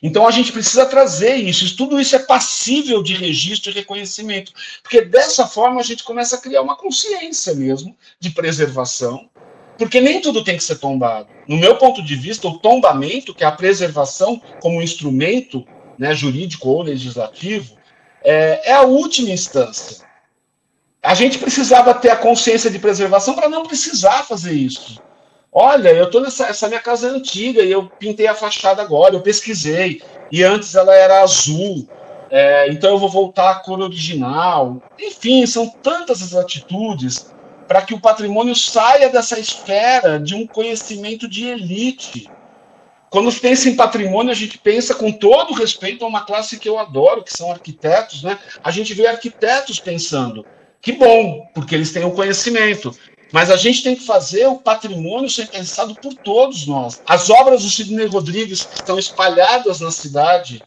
Então 0.04 0.28
a 0.28 0.32
gente 0.32 0.52
precisa 0.52 0.86
trazer 0.86 1.36
isso. 1.36 1.76
Tudo 1.78 2.00
isso 2.00 2.16
é 2.16 2.20
passível 2.20 3.02
de 3.02 3.14
registro 3.14 3.72
e 3.72 3.74
reconhecimento, 3.74 4.52
porque 4.84 5.02
dessa 5.02 5.48
forma 5.48 5.80
a 5.80 5.84
gente 5.84 6.04
começa 6.04 6.36
a 6.36 6.40
criar 6.40 6.62
uma 6.62 6.76
consciência 6.76 7.56
mesmo 7.56 7.96
de 8.20 8.30
preservação, 8.32 9.30
porque 9.78 10.02
nem 10.02 10.20
tudo 10.20 10.44
tem 10.44 10.58
que 10.58 10.64
ser 10.64 10.76
tombado. 10.78 11.30
No 11.48 11.58
meu 11.58 11.78
ponto 11.78 12.04
de 12.04 12.16
vista, 12.16 12.48
o 12.48 12.60
tombamento, 12.60 13.34
que 13.34 13.44
é 13.44 13.48
a 13.48 13.52
preservação 13.52 14.42
como 14.60 14.82
instrumento 14.82 15.66
né, 15.98 16.14
jurídico 16.14 16.70
ou 16.70 16.82
legislativo, 16.82 17.78
é, 18.22 18.72
é 18.72 18.74
a 18.74 18.82
última 18.82 19.30
instância. 19.30 20.06
A 21.06 21.14
gente 21.14 21.38
precisava 21.38 21.94
ter 21.94 22.10
a 22.10 22.16
consciência 22.16 22.72
de 22.72 22.80
preservação 22.80 23.36
para 23.36 23.48
não 23.48 23.64
precisar 23.64 24.24
fazer 24.24 24.54
isso. 24.54 25.00
Olha, 25.54 25.90
eu 25.90 26.10
tô 26.10 26.20
nessa 26.20 26.48
essa 26.48 26.68
minha 26.68 26.80
casa 26.80 27.08
é 27.08 27.12
antiga 27.12 27.62
e 27.62 27.72
eu 27.72 27.86
pintei 27.86 28.26
a 28.26 28.34
fachada 28.34 28.82
agora, 28.82 29.14
eu 29.14 29.22
pesquisei 29.22 30.02
e 30.32 30.44
antes 30.44 30.74
ela 30.74 30.96
era 30.96 31.22
azul, 31.22 31.88
é, 32.32 32.68
então 32.70 32.90
eu 32.90 32.98
vou 32.98 33.08
voltar 33.08 33.52
à 33.52 33.56
cor 33.56 33.80
original. 33.80 34.82
Enfim, 35.00 35.46
são 35.46 35.70
tantas 35.70 36.24
as 36.24 36.34
atitudes 36.34 37.32
para 37.68 37.84
que 37.84 37.94
o 37.94 38.02
patrimônio 38.02 38.56
saia 38.56 39.08
dessa 39.08 39.40
esfera 39.40 40.20
de 40.20 40.34
um 40.34 40.48
conhecimento 40.48 41.28
de 41.28 41.46
elite. 41.46 42.28
Quando 43.12 43.32
se 43.32 43.40
pensa 43.40 43.70
em 43.70 43.76
patrimônio, 43.76 44.32
a 44.32 44.36
gente 44.36 44.58
pensa 44.58 44.96
com 44.96 45.12
todo 45.12 45.54
respeito 45.54 46.04
a 46.04 46.08
uma 46.08 46.26
classe 46.26 46.60
que 46.60 46.68
eu 46.68 46.80
adoro, 46.80 47.24
que 47.24 47.32
são 47.32 47.52
arquitetos, 47.52 48.24
né? 48.24 48.40
A 48.64 48.72
gente 48.72 48.94
vê 48.96 49.06
arquitetos 49.06 49.80
pensando. 49.80 50.44
Que 50.86 50.92
bom, 50.92 51.50
porque 51.52 51.74
eles 51.74 51.92
têm 51.92 52.06
o 52.06 52.12
conhecimento. 52.12 52.96
Mas 53.32 53.50
a 53.50 53.58
gente 53.58 53.82
tem 53.82 53.96
que 53.96 54.06
fazer 54.06 54.46
o 54.46 54.60
patrimônio 54.60 55.28
ser 55.28 55.48
pensado 55.48 55.96
por 55.96 56.14
todos 56.14 56.68
nós. 56.68 57.02
As 57.08 57.28
obras 57.28 57.64
do 57.64 57.70
Sidney 57.72 58.06
Rodrigues 58.06 58.64
que 58.64 58.76
estão 58.76 59.00
espalhadas 59.00 59.80
na 59.80 59.90
cidade 59.90 60.62